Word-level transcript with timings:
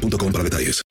boostmobile.com 0.00 0.32
para 0.32 0.44
detalles. 0.44 0.82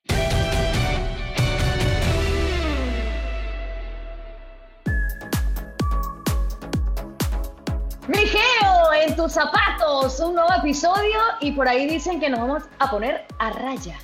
Mijeo 8.08 8.94
en 9.06 9.16
tus 9.16 9.34
zapatos, 9.34 10.20
un 10.20 10.36
nuevo 10.36 10.52
episodio 10.58 11.20
y 11.42 11.52
por 11.52 11.68
ahí 11.68 11.88
dicen 11.88 12.20
que 12.20 12.30
nos 12.30 12.40
vamos 12.40 12.64
a 12.80 12.90
poner 12.90 13.26
a 13.38 13.52
raya. 13.52 14.00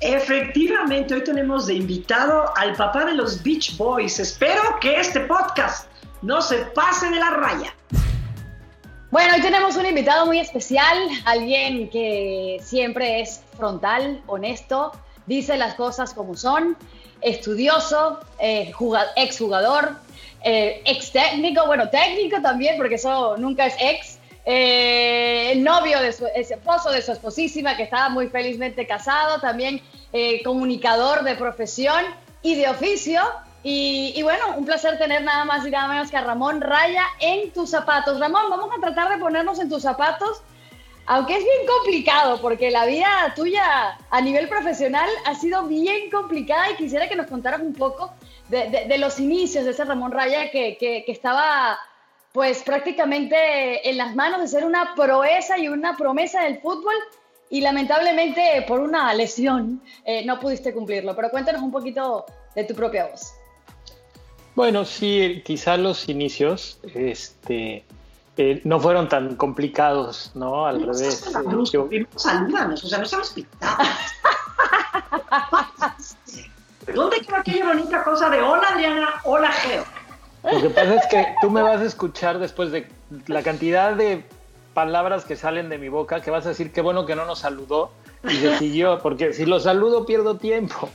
Efectivamente, 0.00 1.14
hoy 1.14 1.24
tenemos 1.24 1.66
de 1.66 1.74
invitado 1.74 2.52
al 2.56 2.74
papá 2.74 3.04
de 3.04 3.14
los 3.14 3.42
Beach 3.42 3.76
Boys. 3.76 4.18
Espero 4.18 4.60
que 4.80 5.00
este 5.00 5.20
podcast 5.20 5.88
no 6.22 6.42
se 6.42 6.58
pase 6.74 7.08
de 7.08 7.16
la 7.16 7.30
raya. 7.30 7.74
Bueno, 9.12 9.34
hoy 9.34 9.42
tenemos 9.42 9.76
un 9.76 9.84
invitado 9.84 10.24
muy 10.24 10.38
especial, 10.38 10.96
alguien 11.26 11.90
que 11.90 12.58
siempre 12.62 13.20
es 13.20 13.42
frontal, 13.58 14.22
honesto, 14.26 14.92
dice 15.26 15.58
las 15.58 15.74
cosas 15.74 16.14
como 16.14 16.34
son, 16.34 16.78
estudioso, 17.20 18.20
eh, 18.38 18.72
exjugador, 19.16 19.96
eh, 20.42 20.80
ex 20.86 21.12
técnico, 21.12 21.66
bueno, 21.66 21.90
técnico 21.90 22.40
también, 22.40 22.78
porque 22.78 22.94
eso 22.94 23.36
nunca 23.36 23.66
es 23.66 23.74
ex, 23.78 24.18
eh, 24.46 25.52
el 25.52 25.62
novio 25.62 26.00
de 26.00 26.14
su 26.14 26.26
esposo 26.34 26.90
de 26.90 27.02
su 27.02 27.12
esposísima, 27.12 27.76
que 27.76 27.82
estaba 27.82 28.08
muy 28.08 28.28
felizmente 28.28 28.86
casado, 28.86 29.42
también 29.42 29.82
eh, 30.14 30.42
comunicador 30.42 31.22
de 31.22 31.34
profesión 31.34 32.02
y 32.40 32.54
de 32.54 32.66
oficio, 32.66 33.20
y, 33.64 34.20
bueno, 34.22 34.56
un 34.56 34.64
placer 34.64 34.98
tener 34.98 35.22
nada 35.22 35.44
más 35.44 35.64
y 35.64 35.70
nada 35.70 35.86
menos 35.86 36.10
que 36.10 36.16
a 36.16 36.22
Ramón 36.22 36.60
Raya 36.60 37.04
en 37.20 37.52
tus 37.52 37.70
zapatos. 37.70 38.18
Ramón, 38.18 38.50
vamos 38.50 38.70
a 38.76 38.80
tratar 38.80 39.08
de 39.10 39.18
ponernos 39.18 39.60
en 39.60 39.68
tus 39.68 39.82
zapatos, 39.82 40.42
aunque 41.06 41.36
es 41.36 41.44
bien 41.44 41.66
complicado, 41.66 42.40
porque 42.40 42.72
la 42.72 42.86
vida 42.86 43.32
tuya 43.36 43.98
a 44.10 44.20
nivel 44.20 44.48
profesional 44.48 45.08
ha 45.26 45.34
sido 45.36 45.64
bien 45.64 46.10
complicada 46.10 46.70
y 46.72 46.74
quisiera 46.74 47.08
que 47.08 47.14
nos 47.14 47.28
contaras 47.28 47.60
un 47.60 47.72
poco 47.72 48.12
de, 48.48 48.98
los 48.98 49.20
inicios 49.20 49.64
de 49.64 49.70
ese 49.70 49.84
Ramón 49.84 50.10
Raya 50.10 50.50
que, 50.50 50.76
que, 50.78 51.04
estaba 51.06 51.78
pues 52.32 52.62
prácticamente 52.62 53.88
en 53.88 53.96
las 53.96 54.14
manos 54.16 54.40
de 54.40 54.48
ser 54.48 54.64
una 54.64 54.94
proeza 54.94 55.58
y 55.58 55.68
una 55.68 55.96
promesa 55.96 56.42
del 56.42 56.60
fútbol 56.60 56.94
y 57.48 57.60
lamentablemente 57.60 58.64
por 58.66 58.80
una 58.80 59.12
lesión 59.14 59.82
eh, 60.04 60.24
no 60.24 60.40
pudiste 60.40 60.72
cumplirlo. 60.72 61.14
Pero 61.14 61.30
cuéntanos 61.30 61.62
un 61.62 61.70
poquito 61.70 62.26
de 62.54 62.64
tu 62.64 62.74
propia 62.74 63.06
voz. 63.06 63.34
Bueno, 64.54 64.84
sí, 64.84 65.42
quizá 65.44 65.76
los 65.76 66.08
inicios 66.08 66.78
este, 66.94 67.84
eh, 68.36 68.60
no 68.64 68.80
fueron 68.80 69.08
tan 69.08 69.36
complicados, 69.36 70.30
¿no? 70.34 70.66
Al 70.66 70.82
revés. 70.82 71.26
Eh, 71.26 71.64
yo... 71.72 71.88
Salúdanos, 72.16 72.84
o 72.84 72.88
sea, 72.88 72.98
no 72.98 73.04
estamos 73.04 73.30
pintados. 73.30 73.88
¿Dónde 76.94 77.20
queda 77.20 77.38
aquella 77.38 77.66
bonita 77.66 78.04
cosa 78.04 78.28
de 78.28 78.42
hola 78.42 78.68
Adriana, 78.68 79.08
hola 79.24 79.50
Geo? 79.52 79.84
Lo 80.50 80.60
que 80.60 80.70
pasa 80.70 80.96
es 80.96 81.06
que 81.06 81.26
tú 81.40 81.50
me 81.50 81.62
vas 81.62 81.80
a 81.80 81.84
escuchar 81.84 82.38
después 82.38 82.72
de 82.72 82.88
la 83.28 83.42
cantidad 83.42 83.94
de 83.94 84.24
palabras 84.74 85.24
que 85.24 85.36
salen 85.36 85.68
de 85.68 85.78
mi 85.78 85.88
boca, 85.88 86.20
que 86.20 86.30
vas 86.30 86.44
a 86.46 86.50
decir 86.50 86.72
qué 86.72 86.80
bueno 86.80 87.06
que 87.06 87.14
no 87.14 87.24
nos 87.24 87.40
saludó 87.40 87.92
y 88.24 88.36
se 88.36 88.58
siguió, 88.58 88.98
porque 89.00 89.32
si 89.32 89.46
lo 89.46 89.60
saludo 89.60 90.04
pierdo 90.04 90.36
tiempo. 90.36 90.88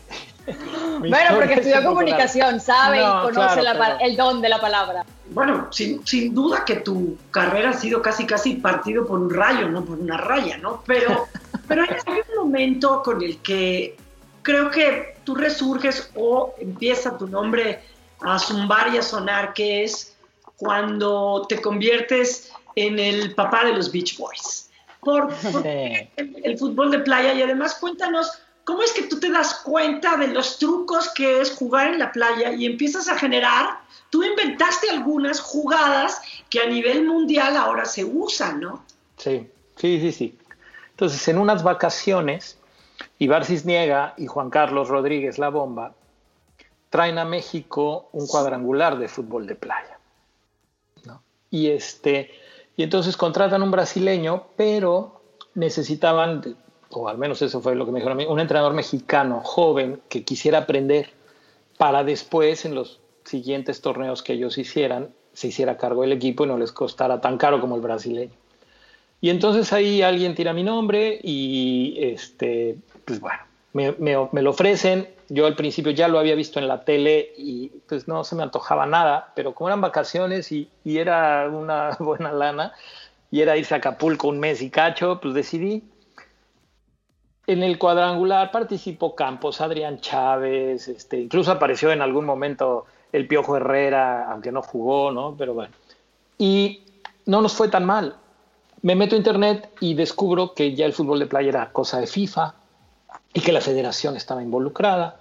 bueno, 0.99 1.35
porque 1.35 1.55
estudió 1.55 1.83
comunicación, 1.83 2.59
sabe 2.59 3.01
y 3.01 3.21
conoce 3.21 3.61
el 4.01 4.15
don 4.15 4.41
de 4.41 4.49
la 4.49 4.59
palabra. 4.61 5.05
Bueno, 5.29 5.67
sin, 5.71 6.05
sin, 6.07 6.33
duda 6.33 6.63
que 6.63 6.77
tu 6.77 7.17
carrera 7.31 7.71
ha 7.71 7.73
sido 7.73 8.01
casi 8.01 8.25
casi 8.25 8.53
partido 8.53 9.05
por 9.05 9.19
un 9.19 9.29
rayo, 9.29 9.67
no 9.67 9.83
por 9.83 9.99
una 9.99 10.17
raya, 10.17 10.57
¿no? 10.57 10.83
Pero, 10.85 11.27
pero 11.67 11.83
hay 11.83 12.21
un 12.29 12.45
momento 12.45 13.01
con 13.03 13.21
el 13.21 13.37
que 13.39 13.97
creo 14.41 14.71
que 14.71 15.17
tú 15.25 15.35
resurges 15.35 16.09
o 16.15 16.55
empieza 16.59 17.17
tu 17.17 17.27
nombre 17.27 17.81
a 18.21 18.39
zumbar 18.39 18.93
y 18.93 18.97
a 18.97 19.01
sonar, 19.01 19.53
que 19.53 19.83
es 19.83 20.15
cuando 20.55 21.45
te 21.49 21.61
conviertes 21.61 22.51
en 22.75 22.97
el 22.99 23.35
papá 23.35 23.65
de 23.65 23.73
los 23.73 23.91
Beach 23.91 24.17
Boys. 24.17 24.69
Por, 25.01 25.29
el 25.65 26.57
fútbol 26.57 26.91
de 26.91 26.99
playa 26.99 27.33
y 27.33 27.41
además 27.41 27.75
cuéntanos 27.75 28.41
¿cómo 28.67 28.83
es 28.83 28.91
que 28.91 29.03
tú 29.03 29.17
te 29.17 29.31
das 29.31 29.61
cuenta 29.63 30.17
de 30.17 30.28
los 30.28 30.59
trucos 30.59 31.07
que 31.16 31.39
es 31.39 31.55
jugar 31.55 31.88
en 31.88 32.00
la 32.00 32.11
playa 32.11 32.51
y 32.51 32.66
empiezas 32.66 33.07
a 33.07 33.17
generar? 33.17 33.79
Tú 34.09 34.23
inventaste 34.23 34.89
algunas 34.89 35.39
jugadas 35.39 36.22
que 36.50 36.59
a 36.59 36.66
nivel 36.66 37.06
mundial 37.06 37.56
ahora 37.56 37.85
se 37.85 38.03
usan, 38.03 38.59
¿no? 38.59 38.83
Sí, 39.16 39.50
sí, 39.77 40.01
sí, 40.01 40.11
sí. 40.11 40.38
Entonces, 40.91 41.25
en 41.29 41.38
unas 41.38 41.63
vacaciones, 41.63 42.57
Ibar 43.19 43.45
Cisniega 43.45 44.13
y 44.17 44.27
Juan 44.27 44.50
Carlos 44.50 44.89
Rodríguez 44.89 45.38
La 45.38 45.47
Bomba 45.47 45.94
traen 46.89 47.19
a 47.19 47.25
México 47.25 48.09
un 48.11 48.27
cuadrangular 48.27 48.97
de 49.00 49.07
fútbol 49.07 49.47
de 49.47 49.56
playa. 49.56 49.97
Y, 51.50 51.69
este, 51.69 52.31
y 52.75 52.83
entonces 52.83 53.16
contratan 53.16 53.63
un 53.63 53.72
brasileño, 53.72 54.47
pero 54.57 55.22
necesitaban 55.53 56.57
o 56.91 57.09
al 57.09 57.17
menos 57.17 57.41
eso 57.41 57.61
fue 57.61 57.75
lo 57.75 57.85
que 57.85 57.91
me 57.91 57.99
dijeron 57.99 58.17
a 58.17 58.23
mí, 58.23 58.25
un 58.27 58.39
entrenador 58.39 58.73
mexicano 58.73 59.41
joven 59.43 60.01
que 60.09 60.23
quisiera 60.23 60.59
aprender 60.59 61.09
para 61.77 62.03
después 62.03 62.65
en 62.65 62.75
los 62.75 62.99
siguientes 63.23 63.81
torneos 63.81 64.23
que 64.23 64.33
ellos 64.33 64.57
hicieran, 64.57 65.09
se 65.33 65.49
hiciera 65.49 65.77
cargo 65.77 66.01
del 66.01 66.13
equipo 66.13 66.45
y 66.45 66.47
no 66.47 66.57
les 66.57 66.71
costara 66.71 67.21
tan 67.21 67.37
caro 67.37 67.59
como 67.59 67.75
el 67.75 67.81
brasileño. 67.81 68.33
Y 69.19 69.29
entonces 69.29 69.73
ahí 69.73 70.01
alguien 70.01 70.35
tira 70.35 70.53
mi 70.53 70.63
nombre 70.63 71.19
y 71.23 71.97
este, 71.99 72.77
pues 73.05 73.19
bueno, 73.19 73.39
me, 73.73 73.93
me, 73.99 74.41
lo 74.41 74.51
ofrecen. 74.51 75.09
Yo 75.29 75.45
al 75.45 75.55
principio 75.55 75.91
ya 75.91 76.07
lo 76.07 76.19
había 76.19 76.35
visto 76.35 76.59
en 76.59 76.67
la 76.67 76.85
tele 76.85 77.33
y 77.37 77.69
pues 77.87 78.07
no 78.07 78.23
se 78.23 78.35
me 78.35 78.43
antojaba 78.43 78.85
nada, 78.85 79.33
pero 79.35 79.53
como 79.53 79.69
eran 79.69 79.81
vacaciones 79.81 80.51
y, 80.51 80.69
y 80.83 80.99
era 80.99 81.49
una 81.49 81.95
buena 81.99 82.31
lana 82.31 82.73
y 83.29 83.41
era 83.41 83.57
irse 83.57 83.73
a 83.73 83.77
Acapulco 83.77 84.29
un 84.29 84.39
mes 84.39 84.61
y 84.61 84.69
cacho, 84.69 85.19
pues 85.19 85.33
decidí 85.33 85.83
en 87.47 87.63
el 87.63 87.79
cuadrangular 87.79 88.51
participó 88.51 89.15
Campos, 89.15 89.61
Adrián 89.61 90.01
Chávez, 90.01 90.89
este, 90.89 91.21
incluso 91.21 91.51
apareció 91.51 91.91
en 91.91 92.01
algún 92.01 92.25
momento 92.25 92.85
el 93.13 93.25
Piojo 93.25 93.55
Herrera, 93.55 94.29
aunque 94.29 94.51
no 94.51 94.61
jugó, 94.61 95.11
¿no? 95.11 95.33
Pero 95.37 95.53
bueno. 95.53 95.73
Y 96.37 96.83
no 97.25 97.41
nos 97.41 97.53
fue 97.53 97.69
tan 97.69 97.85
mal. 97.85 98.17
Me 98.81 98.95
meto 98.95 99.15
a 99.15 99.17
internet 99.17 99.69
y 99.79 99.93
descubro 99.93 100.53
que 100.53 100.75
ya 100.75 100.85
el 100.85 100.93
fútbol 100.93 101.19
de 101.19 101.25
playa 101.25 101.49
era 101.49 101.71
cosa 101.71 101.99
de 102.01 102.07
FIFA 102.07 102.53
y 103.33 103.39
que 103.39 103.53
la 103.53 103.61
federación 103.61 104.17
estaba 104.17 104.43
involucrada. 104.43 105.19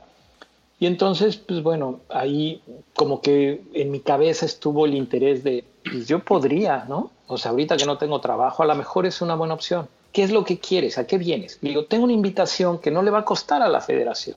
Y 0.81 0.87
entonces, 0.87 1.37
pues 1.37 1.63
bueno, 1.63 2.01
ahí 2.09 2.61
como 2.95 3.21
que 3.21 3.63
en 3.73 3.91
mi 3.93 4.01
cabeza 4.01 4.45
estuvo 4.47 4.85
el 4.85 4.95
interés 4.95 5.45
de, 5.45 5.65
pues 5.85 6.09
yo 6.09 6.19
podría, 6.19 6.85
¿no? 6.89 7.13
O 7.29 7.39
sea, 7.39 7.53
ahorita 7.53 7.77
que 7.77 7.87
no 7.87 7.99
tengo 7.99 8.21
trabajo, 8.21 8.65
a 8.65 8.67
lo 8.67 8.75
mejor 8.75 9.07
es 9.07 9.23
una 9.23 9.37
buena 9.37 9.55
opción. 9.55 9.89
¿Qué 10.17 10.23
es 10.23 10.31
lo 10.31 10.45
que 10.45 10.59
quieres? 10.59 10.97
¿A 10.97 11.07
qué 11.07 11.19
vienes? 11.19 11.59
Y 11.61 11.69
digo, 11.69 11.85
tengo 11.85 12.05
una 12.05 12.15
invitación 12.15 12.79
que 12.79 12.91
no 12.91 13.03
le 13.03 13.11
va 13.11 13.19
a 13.19 13.25
costar 13.27 13.61
a 13.61 13.69
la 13.69 13.83
federación. 13.83 14.35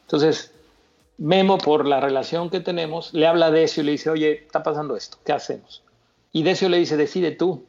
Entonces, 0.00 0.52
Memo, 1.18 1.56
por 1.56 1.86
la 1.86 2.00
relación 2.00 2.50
que 2.50 2.58
tenemos, 2.58 3.14
le 3.14 3.28
habla 3.28 3.46
a 3.46 3.50
Decio 3.52 3.84
y 3.84 3.86
le 3.86 3.92
dice, 3.92 4.10
oye, 4.10 4.42
está 4.44 4.64
pasando 4.64 4.96
esto, 4.96 5.18
¿qué 5.24 5.32
hacemos? 5.32 5.84
Y 6.32 6.42
Decio 6.42 6.68
le 6.68 6.78
dice, 6.78 6.96
decide 6.96 7.30
tú. 7.30 7.64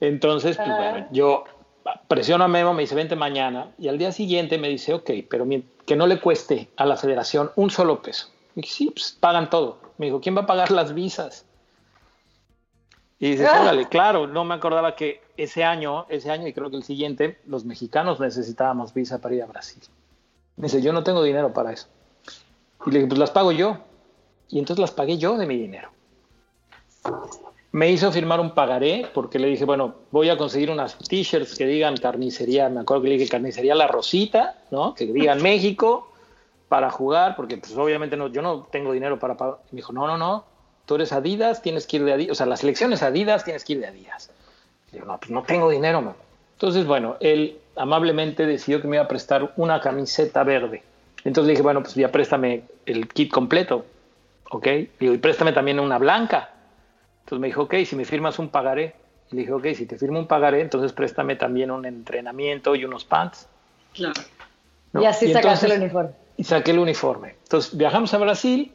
Entonces, 0.00 0.56
pues 0.56 0.68
bueno, 0.74 1.06
yo 1.12 1.44
presiono 2.08 2.44
a 2.44 2.48
Memo, 2.48 2.72
me 2.72 2.80
dice, 2.80 2.94
vente 2.94 3.14
mañana. 3.14 3.70
Y 3.76 3.88
al 3.88 3.98
día 3.98 4.10
siguiente 4.10 4.56
me 4.56 4.70
dice, 4.70 4.94
ok, 4.94 5.10
pero 5.28 5.46
que 5.84 5.96
no 5.96 6.06
le 6.06 6.18
cueste 6.18 6.70
a 6.76 6.86
la 6.86 6.96
federación 6.96 7.50
un 7.56 7.68
solo 7.68 8.00
peso. 8.00 8.28
Y 8.56 8.62
dije, 8.62 8.72
sí, 8.72 8.90
pues 8.90 9.18
pagan 9.20 9.50
todo. 9.50 9.76
Me 9.98 10.06
dijo, 10.06 10.22
¿quién 10.22 10.34
va 10.34 10.40
a 10.40 10.46
pagar 10.46 10.70
las 10.70 10.94
visas? 10.94 11.44
Y 13.22 13.32
dice, 13.32 13.44
órale, 13.44 13.86
claro, 13.86 14.26
no 14.26 14.44
me 14.44 14.54
acordaba 14.54 14.96
que 14.96 15.20
ese 15.36 15.62
año, 15.62 16.06
ese 16.08 16.30
año 16.30 16.46
y 16.48 16.54
creo 16.54 16.70
que 16.70 16.76
el 16.76 16.82
siguiente, 16.82 17.38
los 17.44 17.66
mexicanos 17.66 18.18
necesitábamos 18.18 18.94
visa 18.94 19.20
para 19.20 19.34
ir 19.34 19.42
a 19.42 19.46
Brasil. 19.46 19.82
Me 20.56 20.64
dice, 20.64 20.80
yo 20.80 20.94
no 20.94 21.04
tengo 21.04 21.22
dinero 21.22 21.52
para 21.52 21.70
eso. 21.70 21.86
Y 22.86 22.90
le 22.90 23.00
dije, 23.00 23.08
pues 23.08 23.18
las 23.20 23.30
pago 23.30 23.52
yo. 23.52 23.76
Y 24.48 24.58
entonces 24.58 24.80
las 24.80 24.90
pagué 24.90 25.18
yo 25.18 25.36
de 25.36 25.46
mi 25.46 25.58
dinero. 25.58 25.90
Me 27.72 27.90
hizo 27.90 28.10
firmar 28.10 28.40
un 28.40 28.54
pagaré 28.54 29.10
porque 29.12 29.38
le 29.38 29.48
dije, 29.48 29.66
bueno, 29.66 29.96
voy 30.10 30.30
a 30.30 30.38
conseguir 30.38 30.70
unas 30.70 30.96
t-shirts 30.96 31.58
que 31.58 31.66
digan 31.66 31.98
carnicería, 31.98 32.70
me 32.70 32.80
acuerdo 32.80 33.02
que 33.02 33.10
le 33.10 33.18
dije 33.18 33.30
carnicería 33.30 33.74
La 33.74 33.86
Rosita, 33.86 34.62
¿no? 34.70 34.94
Que 34.94 35.04
digan 35.04 35.42
México 35.42 36.10
para 36.68 36.90
jugar, 36.90 37.36
porque 37.36 37.58
pues 37.58 37.76
obviamente 37.76 38.16
no, 38.16 38.28
yo 38.28 38.40
no 38.40 38.62
tengo 38.62 38.92
dinero 38.92 39.18
para 39.18 39.36
pagar. 39.36 39.58
Me 39.72 39.76
dijo, 39.76 39.92
no, 39.92 40.06
no, 40.06 40.16
no, 40.16 40.44
tú 40.86 40.96
eres 40.96 41.12
Adidas, 41.12 41.62
tienes 41.62 41.86
que 41.86 41.96
ir 41.98 42.04
de 42.04 42.12
Adidas, 42.12 42.32
o 42.32 42.34
sea, 42.34 42.46
la 42.46 42.56
selección 42.56 42.92
es 42.92 43.02
Adidas, 43.02 43.44
tienes 43.44 43.64
que 43.64 43.74
ir 43.74 43.80
de 43.80 43.86
Adidas. 43.86 44.30
Le 44.92 44.98
digo, 44.98 45.06
no, 45.06 45.18
pues 45.18 45.30
no 45.30 45.42
tengo 45.42 45.70
dinero, 45.70 46.02
man. 46.02 46.14
Entonces, 46.54 46.86
bueno, 46.86 47.16
él 47.20 47.58
amablemente 47.76 48.44
decidió 48.44 48.82
que 48.82 48.88
me 48.88 48.96
iba 48.96 49.04
a 49.04 49.08
prestar 49.08 49.52
una 49.56 49.80
camiseta 49.80 50.44
verde. 50.44 50.82
Entonces 51.24 51.46
le 51.46 51.52
dije, 51.52 51.62
bueno, 51.62 51.82
pues 51.82 51.94
ya 51.94 52.10
préstame 52.10 52.64
el 52.86 53.08
kit 53.08 53.30
completo, 53.30 53.86
¿ok? 54.50 54.66
Digo, 54.98 55.14
y 55.14 55.18
préstame 55.18 55.52
también 55.52 55.80
una 55.80 55.98
blanca. 55.98 56.50
Entonces 57.20 57.40
me 57.40 57.46
dijo, 57.48 57.62
ok, 57.62 57.74
si 57.84 57.96
me 57.96 58.04
firmas 58.04 58.38
un 58.38 58.48
pagaré. 58.48 58.94
Y 59.30 59.36
le 59.36 59.42
dije, 59.42 59.52
ok, 59.52 59.66
si 59.74 59.86
te 59.86 59.96
firmo 59.96 60.18
un 60.18 60.26
pagaré, 60.26 60.60
entonces 60.60 60.92
préstame 60.92 61.36
también 61.36 61.70
un 61.70 61.86
entrenamiento 61.86 62.74
y 62.74 62.84
unos 62.84 63.04
pants. 63.04 63.48
Claro. 63.94 64.20
Y 64.94 65.04
así 65.04 65.32
sacaste 65.32 65.66
el 65.66 65.82
uniforme. 65.82 66.10
Y 66.36 66.44
saqué 66.44 66.72
el 66.72 66.78
uniforme. 66.78 67.36
Entonces 67.44 67.76
viajamos 67.76 68.12
a 68.14 68.18
Brasil. 68.18 68.72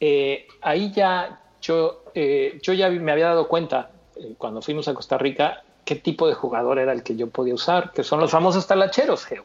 Eh, 0.00 0.48
ahí 0.62 0.90
ya 0.92 1.40
yo, 1.60 2.04
eh, 2.14 2.58
yo 2.62 2.72
ya 2.72 2.88
me 2.88 3.12
había 3.12 3.26
dado 3.26 3.46
cuenta, 3.46 3.90
eh, 4.16 4.34
cuando 4.38 4.62
fuimos 4.62 4.88
a 4.88 4.94
Costa 4.94 5.18
Rica, 5.18 5.62
qué 5.84 5.96
tipo 5.96 6.26
de 6.26 6.34
jugador 6.34 6.78
era 6.78 6.92
el 6.92 7.02
que 7.02 7.16
yo 7.16 7.28
podía 7.28 7.54
usar, 7.54 7.92
que 7.92 8.02
son 8.02 8.20
los 8.20 8.30
famosos 8.30 8.66
talacheros, 8.66 9.24
Geo 9.24 9.44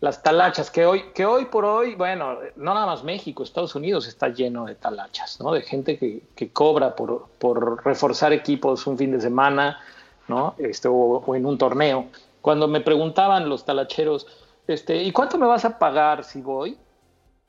las 0.00 0.22
talachas, 0.22 0.70
que 0.70 0.86
hoy, 0.86 1.04
que 1.14 1.26
hoy 1.26 1.44
por 1.44 1.66
hoy, 1.66 1.94
bueno, 1.94 2.38
no 2.56 2.74
nada 2.74 2.86
más 2.86 3.04
México, 3.04 3.42
Estados 3.42 3.74
Unidos 3.74 4.08
está 4.08 4.28
lleno 4.28 4.64
de 4.64 4.74
talachas, 4.74 5.38
¿no? 5.40 5.52
De 5.52 5.60
gente 5.60 5.98
que, 5.98 6.22
que 6.34 6.50
cobra 6.50 6.96
por, 6.96 7.28
por, 7.38 7.84
reforzar 7.84 8.32
equipos 8.32 8.86
un 8.86 8.96
fin 8.96 9.12
de 9.12 9.20
semana, 9.20 9.78
¿no? 10.26 10.54
Este, 10.58 10.88
o, 10.90 11.22
en 11.34 11.44
un 11.44 11.58
torneo. 11.58 12.06
Cuando 12.40 12.66
me 12.66 12.80
preguntaban 12.80 13.50
los 13.50 13.66
talacheros, 13.66 14.26
este, 14.66 15.02
¿y 15.02 15.12
cuánto 15.12 15.36
me 15.36 15.46
vas 15.46 15.66
a 15.66 15.78
pagar 15.78 16.24
si 16.24 16.40
voy? 16.40 16.78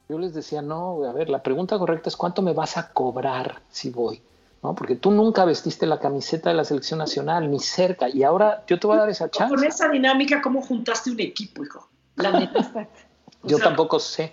Yo 0.09 0.19
les 0.19 0.33
decía, 0.33 0.61
no, 0.61 1.03
a 1.05 1.13
ver, 1.13 1.29
la 1.29 1.41
pregunta 1.41 1.77
correcta 1.77 2.09
es 2.09 2.17
¿cuánto 2.17 2.41
me 2.41 2.53
vas 2.53 2.77
a 2.77 2.91
cobrar 2.91 3.61
si 3.69 3.89
voy? 3.89 4.21
¿no? 4.63 4.75
Porque 4.75 4.95
tú 4.95 5.11
nunca 5.11 5.45
vestiste 5.45 5.85
la 5.85 5.99
camiseta 5.99 6.49
de 6.49 6.55
la 6.55 6.63
selección 6.63 6.99
nacional, 6.99 7.49
ni 7.49 7.59
cerca, 7.59 8.09
y 8.09 8.23
ahora 8.23 8.63
yo 8.67 8.79
te 8.79 8.87
voy 8.87 8.97
a 8.97 9.01
dar 9.01 9.09
esa 9.09 9.29
chance. 9.29 9.53
Con 9.55 9.63
esa 9.63 9.87
dinámica, 9.89 10.41
¿cómo 10.41 10.61
juntaste 10.61 11.11
un 11.11 11.19
equipo, 11.19 11.63
hijo? 11.63 11.87
La 12.15 12.31
neta. 12.31 12.87
Yo 13.43 13.57
tampoco 13.57 13.99
sé. 13.99 14.31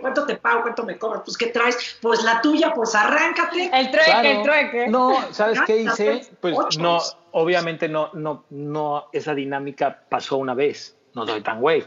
¿Cuánto 0.00 0.26
te 0.26 0.36
pago? 0.36 0.62
¿Cuánto 0.62 0.84
me 0.84 0.98
cobras? 0.98 1.22
Pues, 1.24 1.38
¿qué 1.38 1.46
traes? 1.46 1.96
Pues 2.02 2.22
la 2.22 2.40
tuya, 2.42 2.74
pues 2.74 2.94
arráncate. 2.94 3.70
El 3.72 3.90
trueque, 3.90 4.36
el 4.36 4.42
trueque. 4.42 4.88
No, 4.88 5.14
¿sabes 5.30 5.58
qué 5.66 5.78
hice? 5.78 6.28
Pues 6.40 6.78
no, 6.78 6.98
obviamente 7.30 7.88
no, 7.88 8.10
no, 8.12 8.44
no, 8.50 9.06
esa 9.12 9.34
dinámica 9.34 10.02
pasó 10.08 10.36
una 10.36 10.54
vez. 10.54 10.96
No 11.14 11.26
soy 11.26 11.40
tan 11.40 11.60
güey, 11.60 11.84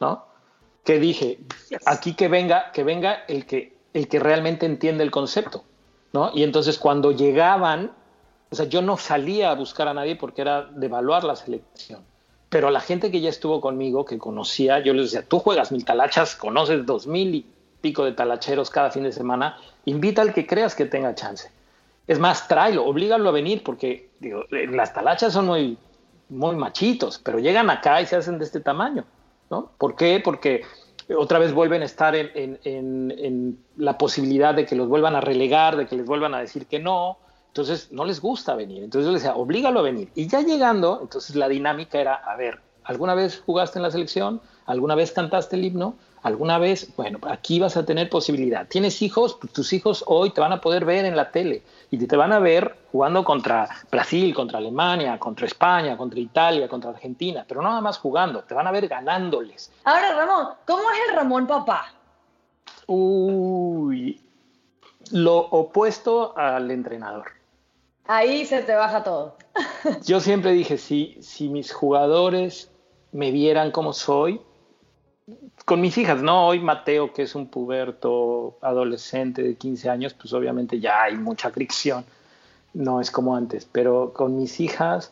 ¿no? 0.00 0.24
Que 0.86 0.98
dije, 0.98 1.38
aquí 1.84 2.14
que 2.14 2.28
venga, 2.28 2.72
que 2.72 2.82
venga 2.82 3.24
el 3.28 3.44
que, 3.44 3.76
el 3.92 4.08
que 4.08 4.18
realmente 4.18 4.64
entiende 4.64 5.04
el 5.04 5.10
concepto, 5.10 5.64
¿no? 6.14 6.30
Y 6.34 6.44
entonces 6.44 6.78
cuando 6.78 7.12
llegaban, 7.12 7.92
o 8.50 8.56
sea, 8.56 8.64
yo 8.64 8.80
no 8.80 8.96
salía 8.96 9.50
a 9.50 9.54
buscar 9.54 9.88
a 9.88 9.94
nadie 9.94 10.16
porque 10.16 10.40
era 10.40 10.62
de 10.62 10.86
evaluar 10.86 11.24
la 11.24 11.36
selección 11.36 12.02
pero 12.48 12.70
la 12.70 12.80
gente 12.80 13.10
que 13.10 13.20
ya 13.20 13.28
estuvo 13.28 13.60
conmigo, 13.60 14.04
que 14.04 14.18
conocía, 14.18 14.78
yo 14.78 14.94
les 14.94 15.10
decía, 15.10 15.26
tú 15.28 15.40
juegas 15.40 15.72
mil 15.72 15.84
talachas, 15.84 16.36
conoces 16.36 16.86
dos 16.86 17.06
mil 17.06 17.34
y 17.34 17.46
pico 17.80 18.04
de 18.04 18.12
talacheros 18.12 18.70
cada 18.70 18.90
fin 18.90 19.02
de 19.02 19.12
semana, 19.12 19.58
invita 19.84 20.22
al 20.22 20.32
que 20.32 20.46
creas 20.46 20.74
que 20.74 20.86
tenga 20.86 21.14
chance. 21.14 21.50
Es 22.06 22.18
más, 22.18 22.46
tráelo, 22.46 22.86
oblígalo 22.86 23.28
a 23.28 23.32
venir, 23.32 23.62
porque 23.64 24.10
digo, 24.20 24.44
las 24.50 24.94
talachas 24.94 25.32
son 25.32 25.46
muy, 25.46 25.76
muy 26.28 26.54
machitos, 26.54 27.20
pero 27.22 27.40
llegan 27.40 27.68
acá 27.68 28.00
y 28.00 28.06
se 28.06 28.16
hacen 28.16 28.38
de 28.38 28.44
este 28.44 28.60
tamaño, 28.60 29.04
¿no? 29.50 29.70
¿Por 29.78 29.96
qué? 29.96 30.20
Porque 30.22 30.62
otra 31.16 31.38
vez 31.38 31.52
vuelven 31.52 31.82
a 31.82 31.84
estar 31.84 32.14
en, 32.16 33.58
la 33.76 33.98
posibilidad 33.98 34.54
de 34.54 34.66
que 34.66 34.74
los 34.74 34.88
vuelvan 34.88 35.14
a 35.14 35.20
relegar, 35.20 35.76
de 35.76 35.86
que 35.86 35.96
les 35.96 36.06
vuelvan 36.06 36.34
a 36.34 36.40
decir 36.40 36.66
que 36.66 36.78
no, 36.78 37.18
entonces 37.48 37.92
no 37.92 38.04
les 38.04 38.20
gusta 38.20 38.54
venir. 38.54 38.82
Entonces 38.82 39.06
yo 39.06 39.12
les 39.12 39.22
decía, 39.22 39.36
oblígalo 39.36 39.80
a 39.80 39.82
venir. 39.82 40.10
Y 40.14 40.26
ya 40.26 40.40
llegando, 40.40 40.98
entonces 41.02 41.36
la 41.36 41.48
dinámica 41.48 42.00
era, 42.00 42.14
a 42.14 42.36
ver, 42.36 42.60
¿alguna 42.84 43.14
vez 43.14 43.42
jugaste 43.44 43.78
en 43.78 43.84
la 43.84 43.90
selección? 43.90 44.40
¿Alguna 44.66 44.94
vez 44.94 45.12
cantaste 45.12 45.56
el 45.56 45.64
himno? 45.64 45.94
¿Alguna 46.22 46.58
vez? 46.58 46.90
Bueno, 46.96 47.20
aquí 47.28 47.60
vas 47.60 47.76
a 47.76 47.86
tener 47.86 48.10
posibilidad. 48.10 48.66
¿Tienes 48.66 49.00
hijos? 49.00 49.38
Pues 49.40 49.52
tus 49.52 49.72
hijos 49.72 50.02
hoy 50.06 50.30
te 50.30 50.40
van 50.40 50.52
a 50.52 50.60
poder 50.60 50.84
ver 50.84 51.04
en 51.04 51.14
la 51.14 51.30
tele 51.30 51.62
y 52.02 52.06
te 52.06 52.16
van 52.16 52.32
a 52.32 52.38
ver 52.38 52.76
jugando 52.92 53.24
contra 53.24 53.68
Brasil, 53.90 54.34
contra 54.34 54.58
Alemania, 54.58 55.18
contra 55.18 55.46
España, 55.46 55.96
contra 55.96 56.20
Italia, 56.20 56.68
contra 56.68 56.90
Argentina, 56.90 57.44
pero 57.46 57.62
no 57.62 57.68
nada 57.68 57.80
más 57.80 57.98
jugando, 57.98 58.42
te 58.42 58.54
van 58.54 58.66
a 58.66 58.72
ver 58.72 58.88
ganándoles. 58.88 59.72
Ahora, 59.84 60.14
Ramón, 60.14 60.48
¿cómo 60.66 60.82
es 60.90 60.98
el 61.08 61.16
Ramón 61.16 61.46
papá? 61.46 61.92
Uy, 62.86 64.20
lo 65.12 65.38
opuesto 65.38 66.36
al 66.36 66.70
entrenador. 66.70 67.32
Ahí 68.06 68.46
se 68.46 68.62
te 68.62 68.74
baja 68.74 69.02
todo. 69.02 69.36
Yo 70.04 70.20
siempre 70.20 70.52
dije, 70.52 70.78
si, 70.78 71.18
si 71.20 71.48
mis 71.48 71.72
jugadores 71.72 72.70
me 73.12 73.30
vieran 73.30 73.72
como 73.72 73.92
soy, 73.92 74.40
con 75.66 75.80
mis 75.80 75.98
hijas, 75.98 76.22
¿no? 76.22 76.46
Hoy 76.46 76.60
Mateo, 76.60 77.12
que 77.12 77.22
es 77.22 77.34
un 77.34 77.48
puberto 77.48 78.56
adolescente 78.62 79.42
de 79.42 79.56
15 79.56 79.90
años, 79.90 80.14
pues 80.14 80.32
obviamente 80.32 80.78
ya 80.78 81.02
hay 81.02 81.16
mucha 81.16 81.50
fricción, 81.50 82.04
no 82.72 83.00
es 83.00 83.10
como 83.10 83.34
antes, 83.34 83.66
pero 83.70 84.12
con 84.14 84.38
mis 84.38 84.60
hijas, 84.60 85.10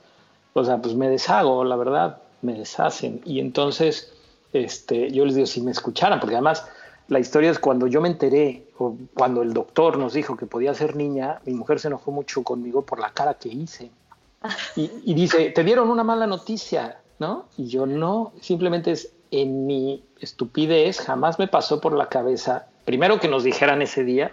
o 0.52 0.64
sea, 0.64 0.80
pues 0.80 0.94
me 0.94 1.08
deshago, 1.08 1.64
la 1.64 1.74
verdad, 1.74 2.22
me 2.42 2.54
deshacen. 2.54 3.20
Y 3.24 3.40
entonces, 3.40 4.12
este, 4.52 5.10
yo 5.10 5.24
les 5.24 5.34
digo, 5.34 5.48
si 5.48 5.60
me 5.60 5.72
escucharan, 5.72 6.20
porque 6.20 6.36
además 6.36 6.64
la 7.08 7.18
historia 7.18 7.50
es 7.50 7.58
cuando 7.58 7.88
yo 7.88 8.00
me 8.00 8.08
enteré, 8.08 8.68
o 8.78 8.96
cuando 9.12 9.42
el 9.42 9.52
doctor 9.54 9.98
nos 9.98 10.12
dijo 10.12 10.36
que 10.36 10.46
podía 10.46 10.72
ser 10.72 10.94
niña, 10.94 11.40
mi 11.46 11.54
mujer 11.54 11.80
se 11.80 11.88
enojó 11.88 12.12
mucho 12.12 12.44
conmigo 12.44 12.82
por 12.82 13.00
la 13.00 13.10
cara 13.10 13.34
que 13.34 13.48
hice. 13.48 13.90
Y, 14.76 15.14
dice, 15.14 15.50
te 15.50 15.64
dieron 15.64 15.90
una 15.90 16.04
mala 16.04 16.28
noticia, 16.28 17.00
¿no? 17.18 17.46
Y 17.56 17.66
yo 17.66 17.86
no, 17.86 18.34
simplemente 18.40 18.92
es 18.92 19.10
en 19.42 19.66
mi 19.66 20.04
estupidez, 20.20 21.00
jamás 21.00 21.40
me 21.40 21.48
pasó 21.48 21.80
por 21.80 21.92
la 21.92 22.08
cabeza, 22.08 22.66
primero 22.84 23.18
que 23.18 23.26
nos 23.26 23.42
dijeran 23.42 23.82
ese 23.82 24.04
día, 24.04 24.30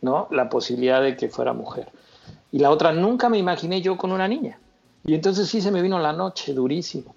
¿no? 0.00 0.26
La 0.30 0.48
posibilidad 0.48 1.02
de 1.02 1.16
que 1.16 1.28
fuera 1.28 1.52
mujer. 1.52 1.88
Y 2.50 2.60
la 2.60 2.70
otra, 2.70 2.92
nunca 2.92 3.28
me 3.28 3.36
imaginé 3.36 3.82
yo 3.82 3.98
con 3.98 4.10
una 4.10 4.26
niña. 4.26 4.58
Y 5.04 5.14
entonces 5.14 5.48
sí 5.48 5.60
se 5.60 5.70
me 5.70 5.82
vino 5.82 5.98
la 5.98 6.14
noche, 6.14 6.54
durísimo. 6.54 7.14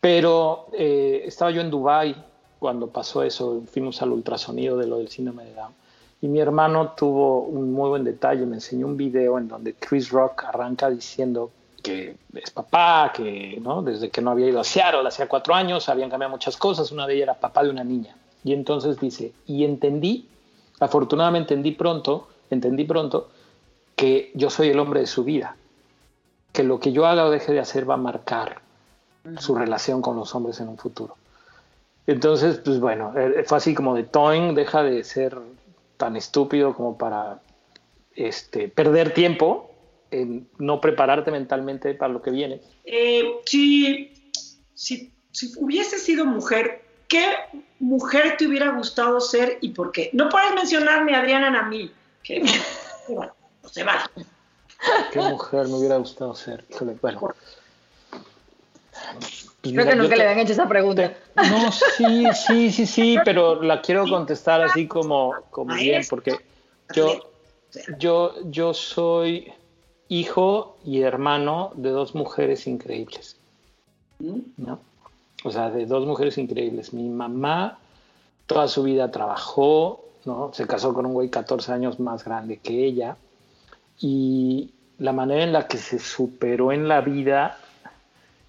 Pero 0.00 0.66
eh, 0.74 1.22
estaba 1.24 1.50
yo 1.50 1.62
en 1.62 1.70
Dubái 1.70 2.14
cuando 2.58 2.88
pasó 2.88 3.22
eso, 3.22 3.62
fuimos 3.72 4.02
al 4.02 4.12
ultrasonido 4.12 4.76
de 4.76 4.86
lo 4.86 4.98
del 4.98 5.08
síndrome 5.08 5.44
de 5.44 5.54
Down. 5.54 5.72
Y 6.20 6.28
mi 6.28 6.40
hermano 6.40 6.92
tuvo 6.96 7.40
un 7.42 7.72
muy 7.72 7.88
buen 7.88 8.04
detalle, 8.04 8.44
me 8.44 8.56
enseñó 8.56 8.86
un 8.86 8.96
video 8.96 9.38
en 9.38 9.48
donde 9.48 9.74
Chris 9.74 10.10
Rock 10.10 10.44
arranca 10.44 10.90
diciendo 10.90 11.50
que 11.86 12.16
es 12.34 12.50
papá, 12.50 13.12
que 13.14 13.60
¿no? 13.62 13.80
desde 13.80 14.10
que 14.10 14.20
no 14.20 14.32
había 14.32 14.48
ido 14.48 14.58
a 14.58 14.64
Seattle, 14.64 15.06
hacía 15.06 15.28
cuatro 15.28 15.54
años, 15.54 15.88
habían 15.88 16.10
cambiado 16.10 16.32
muchas 16.32 16.56
cosas, 16.56 16.90
una 16.90 17.06
de 17.06 17.14
ellas 17.14 17.22
era 17.22 17.34
papá 17.34 17.62
de 17.62 17.70
una 17.70 17.84
niña. 17.84 18.16
Y 18.42 18.52
entonces 18.54 18.98
dice, 18.98 19.32
y 19.46 19.64
entendí, 19.64 20.28
afortunadamente 20.80 21.54
entendí 21.54 21.76
pronto, 21.76 22.26
entendí 22.50 22.82
pronto 22.82 23.28
que 23.94 24.32
yo 24.34 24.50
soy 24.50 24.70
el 24.70 24.80
hombre 24.80 24.98
de 24.98 25.06
su 25.06 25.22
vida, 25.22 25.54
que 26.52 26.64
lo 26.64 26.80
que 26.80 26.90
yo 26.90 27.06
haga 27.06 27.24
o 27.24 27.30
deje 27.30 27.52
de 27.52 27.60
hacer 27.60 27.88
va 27.88 27.94
a 27.94 27.98
marcar 27.98 28.62
su 29.38 29.54
relación 29.54 30.02
con 30.02 30.16
los 30.16 30.34
hombres 30.34 30.58
en 30.58 30.68
un 30.68 30.78
futuro. 30.78 31.14
Entonces, 32.08 32.60
pues 32.64 32.80
bueno, 32.80 33.12
eh, 33.16 33.44
fue 33.46 33.58
así 33.58 33.74
como 33.74 33.94
de 33.94 34.02
Toing, 34.02 34.56
deja 34.56 34.82
de 34.82 35.04
ser 35.04 35.38
tan 35.98 36.16
estúpido 36.16 36.74
como 36.74 36.98
para 36.98 37.38
este, 38.16 38.68
perder 38.68 39.14
tiempo 39.14 39.70
en 40.22 40.48
no 40.58 40.80
prepararte 40.80 41.30
mentalmente 41.30 41.94
para 41.94 42.12
lo 42.12 42.22
que 42.22 42.30
viene. 42.30 42.60
Eh, 42.84 43.40
si, 43.44 44.12
si, 44.74 45.12
hubiese 45.56 45.98
sido 45.98 46.24
mujer, 46.24 46.82
¿qué 47.08 47.24
mujer 47.78 48.36
te 48.36 48.46
hubiera 48.46 48.70
gustado 48.70 49.20
ser 49.20 49.58
y 49.60 49.70
por 49.70 49.92
qué? 49.92 50.10
No 50.12 50.28
puedes 50.28 50.54
mencionarme 50.54 51.14
a 51.14 51.20
Adriana 51.20 51.58
a 51.58 51.68
mí, 51.68 51.90
que 52.22 52.42
bueno, 53.08 53.32
no 53.62 53.68
se 53.68 53.84
vale. 53.84 54.04
¿Qué 55.12 55.20
mujer 55.20 55.68
me 55.68 55.74
hubiera 55.74 55.96
gustado 55.96 56.34
ser? 56.34 56.64
Híjole, 56.70 56.96
bueno. 57.00 57.20
Pues 57.20 57.36
Creo 59.62 59.86
que 59.86 59.96
nunca 59.96 60.16
le 60.16 60.22
habían 60.22 60.40
hecho 60.40 60.52
esa 60.52 60.68
pregunta. 60.68 61.14
No, 61.34 61.72
sí, 61.72 62.26
sí, 62.46 62.70
sí, 62.70 62.86
sí, 62.86 63.18
pero 63.24 63.62
la 63.62 63.82
quiero 63.82 64.06
contestar 64.06 64.62
así 64.62 64.86
como, 64.86 65.34
como 65.50 65.74
bien, 65.74 66.04
porque 66.08 66.36
yo, 66.94 67.32
yo, 67.98 68.34
yo 68.44 68.74
soy 68.74 69.52
hijo 70.08 70.76
y 70.84 71.02
hermano 71.02 71.72
de 71.74 71.90
dos 71.90 72.14
mujeres 72.14 72.66
increíbles. 72.66 73.36
¿no? 74.18 74.78
O 75.44 75.50
sea, 75.50 75.70
de 75.70 75.86
dos 75.86 76.06
mujeres 76.06 76.38
increíbles. 76.38 76.92
Mi 76.92 77.08
mamá 77.08 77.78
toda 78.46 78.68
su 78.68 78.82
vida 78.82 79.10
trabajó, 79.10 80.04
¿no? 80.24 80.50
Se 80.52 80.66
casó 80.66 80.94
con 80.94 81.06
un 81.06 81.12
güey 81.12 81.28
14 81.28 81.72
años 81.72 82.00
más 82.00 82.24
grande 82.24 82.58
que 82.58 82.84
ella. 82.84 83.16
Y, 84.00 84.72
la 84.98 85.12
manera 85.12 85.44
en 85.44 85.52
la 85.52 85.68
que 85.68 85.78
se 85.78 85.98
superó 85.98 86.72
en 86.72 86.88
la 86.88 87.00
vida 87.00 87.58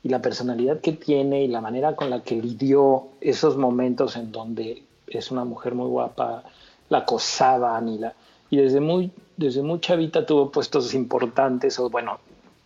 y 0.04 0.10
la 0.10 0.22
personalidad 0.22 0.80
que 0.80 0.94
tiene 0.94 1.44
y 1.44 1.48
la 1.48 1.62
manera 1.62 1.96
con 1.96 2.10
la 2.10 2.22
que 2.22 2.36
lidió 2.36 3.10
esos 3.20 3.58
momentos 3.58 4.16
en 4.16 4.32
donde 4.32 4.84
es 5.08 5.32
una 5.32 5.44
mujer 5.44 5.76
muy 5.76 5.88
guapa, 5.88 6.44
la 6.90 7.00
acosaban 7.00 7.90
y 7.90 7.98
la 7.98 8.14
y 8.50 8.58
desde 8.58 8.80
muy 8.80 9.12
desde 9.36 9.62
muy 9.62 9.80
chavita 9.80 10.26
tuvo 10.26 10.52
puestos 10.52 10.94
importantes 10.94 11.80
o 11.80 11.90
bueno 11.90 12.20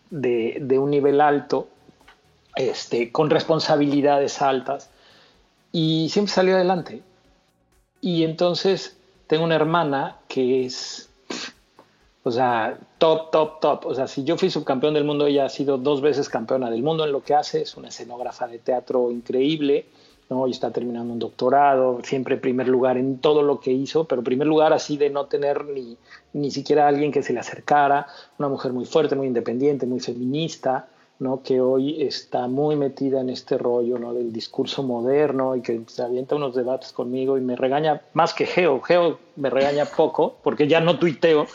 de, 0.09 0.57
de 0.61 0.79
un 0.79 0.89
nivel 0.89 1.21
alto 1.21 1.67
este 2.55 3.11
con 3.11 3.29
responsabilidades 3.29 4.41
altas 4.41 4.89
y 5.71 6.09
siempre 6.09 6.33
salió 6.33 6.55
adelante 6.55 7.01
y 8.01 8.23
entonces 8.23 8.97
tengo 9.27 9.43
una 9.43 9.55
hermana 9.55 10.17
que 10.27 10.65
es 10.65 11.11
o 12.23 12.29
sea, 12.29 12.77
top, 12.99 13.31
top, 13.31 13.59
top. 13.59 13.85
O 13.85 13.95
sea, 13.95 14.07
si 14.07 14.23
yo 14.23 14.37
fui 14.37 14.49
subcampeón 14.49 14.93
del 14.93 15.03
mundo, 15.03 15.25
ella 15.25 15.45
ha 15.45 15.49
sido 15.49 15.77
dos 15.77 16.01
veces 16.01 16.29
campeona 16.29 16.69
del 16.69 16.83
mundo 16.83 17.03
en 17.03 17.11
lo 17.11 17.23
que 17.23 17.33
hace. 17.33 17.63
Es 17.63 17.75
una 17.77 17.87
escenógrafa 17.87 18.47
de 18.47 18.59
teatro 18.59 19.09
increíble. 19.11 19.85
¿No? 20.31 20.47
Y 20.47 20.51
está 20.51 20.71
terminando 20.71 21.11
un 21.11 21.19
doctorado, 21.19 21.99
siempre 22.03 22.37
primer 22.37 22.69
lugar 22.69 22.97
en 22.97 23.19
todo 23.19 23.43
lo 23.43 23.59
que 23.59 23.71
hizo, 23.71 24.05
pero 24.05 24.23
primer 24.23 24.47
lugar 24.47 24.71
así 24.71 24.95
de 24.95 25.09
no 25.09 25.25
tener 25.25 25.65
ni, 25.65 25.97
ni 26.33 26.49
siquiera 26.49 26.87
alguien 26.87 27.11
que 27.11 27.21
se 27.21 27.33
le 27.33 27.41
acercara. 27.41 28.07
Una 28.39 28.47
mujer 28.47 28.71
muy 28.71 28.85
fuerte, 28.85 29.15
muy 29.15 29.27
independiente, 29.27 29.85
muy 29.85 29.99
feminista. 29.99 30.87
¿no? 31.19 31.43
que 31.43 31.61
hoy 31.61 32.01
está 32.01 32.47
muy 32.47 32.75
metida 32.75 33.21
en 33.21 33.29
este 33.29 33.55
rollo 33.55 33.99
¿no? 33.99 34.11
del 34.11 34.33
discurso 34.33 34.81
moderno 34.81 35.55
y 35.55 35.61
que 35.61 35.79
se 35.85 36.01
avienta 36.01 36.35
unos 36.35 36.55
debates 36.55 36.93
conmigo 36.93 37.37
y 37.37 37.41
me 37.41 37.55
regaña 37.55 38.01
más 38.13 38.33
que 38.33 38.47
Geo. 38.47 38.81
Geo 38.81 39.19
me 39.35 39.51
regaña 39.51 39.85
poco 39.85 40.37
porque 40.41 40.67
ya 40.67 40.79
no 40.79 40.97
tuiteo, 40.97 41.45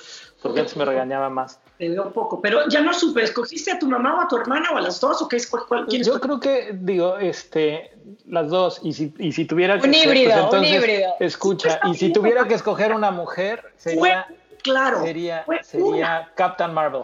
porque 0.40 0.60
antes 0.60 0.76
me 0.76 0.84
regañaba 0.84 1.30
más. 1.30 1.58
Te 1.78 1.90
veo 1.90 2.10
poco, 2.10 2.40
pero 2.40 2.66
ya 2.68 2.80
no 2.80 2.94
supe, 2.94 3.22
¿escogiste 3.22 3.70
a 3.70 3.78
tu 3.78 3.86
mamá 3.86 4.16
o 4.16 4.20
a 4.22 4.28
tu 4.28 4.36
hermana 4.36 4.70
o 4.72 4.78
a 4.78 4.80
las 4.80 4.98
dos 4.98 5.20
o 5.20 5.28
qué 5.28 5.36
es 5.36 5.46
cuál, 5.46 5.86
Yo 5.88 6.18
creo 6.20 6.40
que, 6.40 6.70
digo, 6.72 7.18
este, 7.18 7.92
las 8.26 8.48
dos, 8.48 8.80
y 8.82 8.94
si, 8.94 9.12
y 9.18 9.32
si 9.32 9.44
tuviera 9.44 9.78
que... 9.78 9.86
Un 9.86 9.94
híbrido, 9.94 10.50
un 10.50 10.64
híbrido. 10.64 11.14
Escucha, 11.20 11.80
y 11.84 11.94
si 11.94 12.12
tuviera 12.12 12.48
que 12.48 12.54
escoger 12.54 12.94
una 12.94 13.10
mujer, 13.10 13.62
sería... 13.76 14.26
claro. 14.62 15.02
Sería, 15.02 15.44
sería 15.62 16.32
Captain 16.34 16.72
Marvel. 16.72 17.02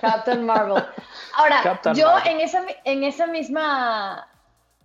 Captain 0.00 0.44
Marvel. 0.44 0.84
Ahora, 1.34 1.80
yo 1.94 2.08
En, 2.24 2.40
esa, 2.40 2.64
en 2.84 3.02
esa 3.02 3.26
misma 3.26 4.28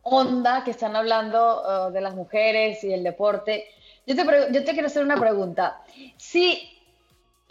onda 0.03 0.63
que 0.63 0.71
están 0.71 0.95
hablando 0.95 1.63
uh, 1.63 1.91
de 1.91 2.01
las 2.01 2.15
mujeres 2.15 2.83
y 2.83 2.93
el 2.93 3.03
deporte, 3.03 3.65
yo 4.07 4.15
te, 4.15 4.23
yo 4.51 4.63
te 4.63 4.71
quiero 4.71 4.87
hacer 4.87 5.03
una 5.03 5.17
pregunta. 5.17 5.81
Si 6.17 6.80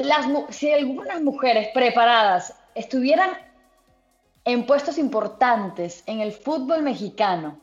las, 0.05 0.27
si 0.51 0.73
algunas 0.73 1.23
mujeres 1.23 1.69
preparadas 1.75 2.55
estuvieran 2.75 3.31
en 4.45 4.67
puestos 4.67 4.99
importantes 4.99 6.03
en 6.07 6.21
el 6.21 6.33
fútbol 6.33 6.83
mexicano, 6.83 7.59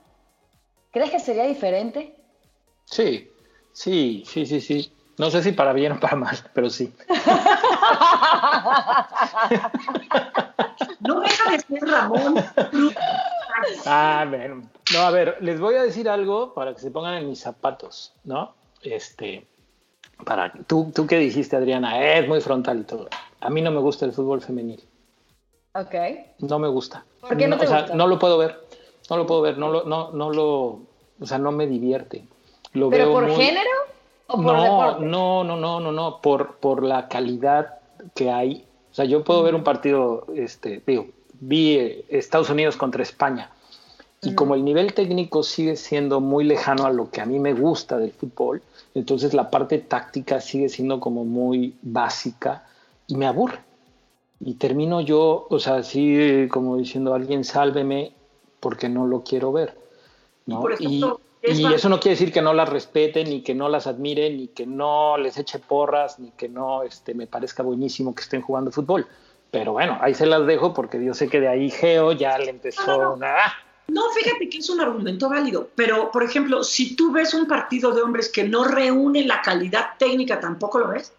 ¿crees 0.91 1.11
que 1.11 1.19
sería 1.19 1.45
diferente? 1.45 2.15
Sí, 2.85 3.31
sí, 3.73 4.23
sí, 4.25 4.45
sí, 4.45 4.61
sí. 4.61 4.93
No 5.17 5.31
sé 5.31 5.41
si 5.41 5.51
para 5.51 5.73
bien 5.73 5.93
o 5.93 5.99
para 5.99 6.15
mal, 6.15 6.37
pero 6.53 6.69
sí. 6.69 6.93
no 10.99 11.19
deja 11.19 11.51
de 11.51 11.59
ser 11.59 11.81
Ramón. 11.81 12.35
Ah, 13.87 14.25
bueno. 14.29 14.69
No, 14.93 14.99
a 14.99 15.09
ver, 15.09 15.37
les 15.41 15.59
voy 15.59 15.73
a 15.75 15.81
decir 15.81 16.07
algo 16.07 16.53
para 16.53 16.75
que 16.75 16.79
se 16.79 16.91
pongan 16.91 17.15
en 17.15 17.27
mis 17.27 17.39
zapatos, 17.39 18.13
¿no? 18.23 18.53
Este, 18.83 19.47
para 20.25 20.51
tú, 20.67 20.91
tú 20.93 21.07
que 21.07 21.17
dijiste, 21.17 21.55
Adriana, 21.55 22.17
es 22.17 22.27
muy 22.27 22.41
frontal 22.41 22.79
y 22.79 22.83
todo. 22.83 23.07
A 23.39 23.49
mí 23.49 23.61
no 23.61 23.71
me 23.71 23.79
gusta 23.79 24.05
el 24.05 24.13
fútbol 24.13 24.41
femenil. 24.41 24.83
Ok. 25.73 25.95
No 26.39 26.59
me 26.59 26.67
gusta. 26.67 27.05
¿Por 27.21 27.37
qué 27.37 27.47
no, 27.47 27.57
te 27.57 27.65
o 27.65 27.69
sea, 27.69 27.87
no 27.93 28.07
lo 28.07 28.17
puedo 28.17 28.37
ver. 28.37 28.59
No 29.09 29.17
lo 29.17 29.27
puedo 29.27 29.41
ver. 29.41 29.57
No 29.57 29.69
lo, 29.69 29.83
no, 29.83 30.11
no 30.11 30.31
lo, 30.31 30.79
o 31.19 31.25
sea, 31.25 31.37
no 31.37 31.51
me 31.51 31.67
divierte. 31.67 32.25
Lo 32.73 32.89
¿Pero 32.89 33.11
por 33.11 33.29
género 33.29 33.69
o 34.27 34.41
por 34.41 34.55
no, 34.55 34.63
deporte? 34.63 35.05
No, 35.05 35.43
no, 35.43 35.55
no, 35.55 35.79
no, 35.79 35.91
no. 35.91 36.21
Por, 36.21 36.55
por 36.55 36.83
la 36.83 37.07
calidad 37.07 37.79
que 38.15 38.31
hay. 38.31 38.65
O 38.91 38.95
sea, 38.95 39.05
yo 39.05 39.23
puedo 39.23 39.43
ver 39.43 39.53
un 39.53 39.63
partido, 39.63 40.25
este, 40.33 40.81
digo, 40.85 41.07
vi 41.39 41.77
eh, 41.77 42.05
Estados 42.09 42.49
Unidos 42.49 42.75
contra 42.75 43.03
España. 43.03 43.51
Y 44.23 44.33
como 44.33 44.55
el 44.55 44.65
nivel 44.65 44.93
técnico 44.93 45.43
sigue 45.43 45.75
siendo 45.75 46.19
muy 46.19 46.43
lejano 46.43 46.85
a 46.85 46.89
lo 46.89 47.11
que 47.11 47.21
a 47.21 47.25
mí 47.25 47.39
me 47.39 47.53
gusta 47.53 47.99
del 47.99 48.11
fútbol, 48.11 48.63
entonces 48.97 49.33
la 49.33 49.49
parte 49.49 49.77
táctica 49.77 50.41
sigue 50.41 50.69
siendo 50.69 50.99
como 50.99 51.23
muy 51.23 51.75
básica 51.81 52.65
y 53.05 53.15
me 53.15 53.27
aburre. 53.27 53.59
Y 54.39 54.55
termino 54.55 55.01
yo, 55.01 55.47
o 55.49 55.59
sea, 55.59 55.75
así 55.75 56.47
como 56.51 56.77
diciendo, 56.77 57.13
alguien 57.13 57.43
sálveme 57.43 58.13
porque 58.59 58.89
no 58.89 59.05
lo 59.07 59.23
quiero 59.23 59.51
ver. 59.51 59.77
¿no? 60.45 60.63
Y, 60.79 61.03
eso 61.43 61.87
no 61.87 61.99
quiere 61.99 62.15
decir 62.15 62.33
que 62.33 62.41
no 62.41 62.53
las 62.53 62.67
respete, 62.67 63.23
ni 63.23 63.41
que 63.41 63.55
no 63.55 63.69
las 63.69 63.87
admire, 63.87 64.29
ni 64.31 64.47
que 64.47 64.65
no 64.65 65.17
les 65.17 65.37
eche 65.37 65.59
porras, 65.59 66.19
ni 66.19 66.31
que 66.31 66.49
no 66.49 66.83
este, 66.83 67.13
me 67.13 67.27
parezca 67.27 67.63
buenísimo 67.63 68.13
que 68.13 68.23
estén 68.23 68.41
jugando 68.41 68.71
fútbol. 68.71 69.07
Pero 69.51 69.73
bueno, 69.73 69.97
ahí 70.01 70.13
se 70.13 70.25
las 70.25 70.45
dejo 70.45 70.73
porque 70.73 71.03
yo 71.03 71.13
sé 71.13 71.29
que 71.29 71.39
de 71.39 71.47
ahí 71.47 71.69
Geo 71.69 72.11
ya 72.11 72.37
le 72.37 72.49
empezó. 72.49 73.15
No, 73.15 73.27
fíjate 74.17 74.49
que 74.49 74.57
es 74.57 74.69
un 74.69 74.81
argumento 74.81 75.29
válido, 75.29 75.69
pero 75.75 76.11
por 76.11 76.23
ejemplo, 76.23 76.63
si 76.63 76.95
tú 76.95 77.11
ves 77.11 77.33
un 77.33 77.47
partido 77.47 77.91
de 77.91 78.01
hombres 78.01 78.29
que 78.29 78.43
no 78.43 78.63
reúne 78.63 79.25
la 79.25 79.41
calidad 79.41 79.97
técnica, 79.97 80.39
¿tampoco 80.39 80.79
lo 80.79 80.89
ves? 80.89 81.13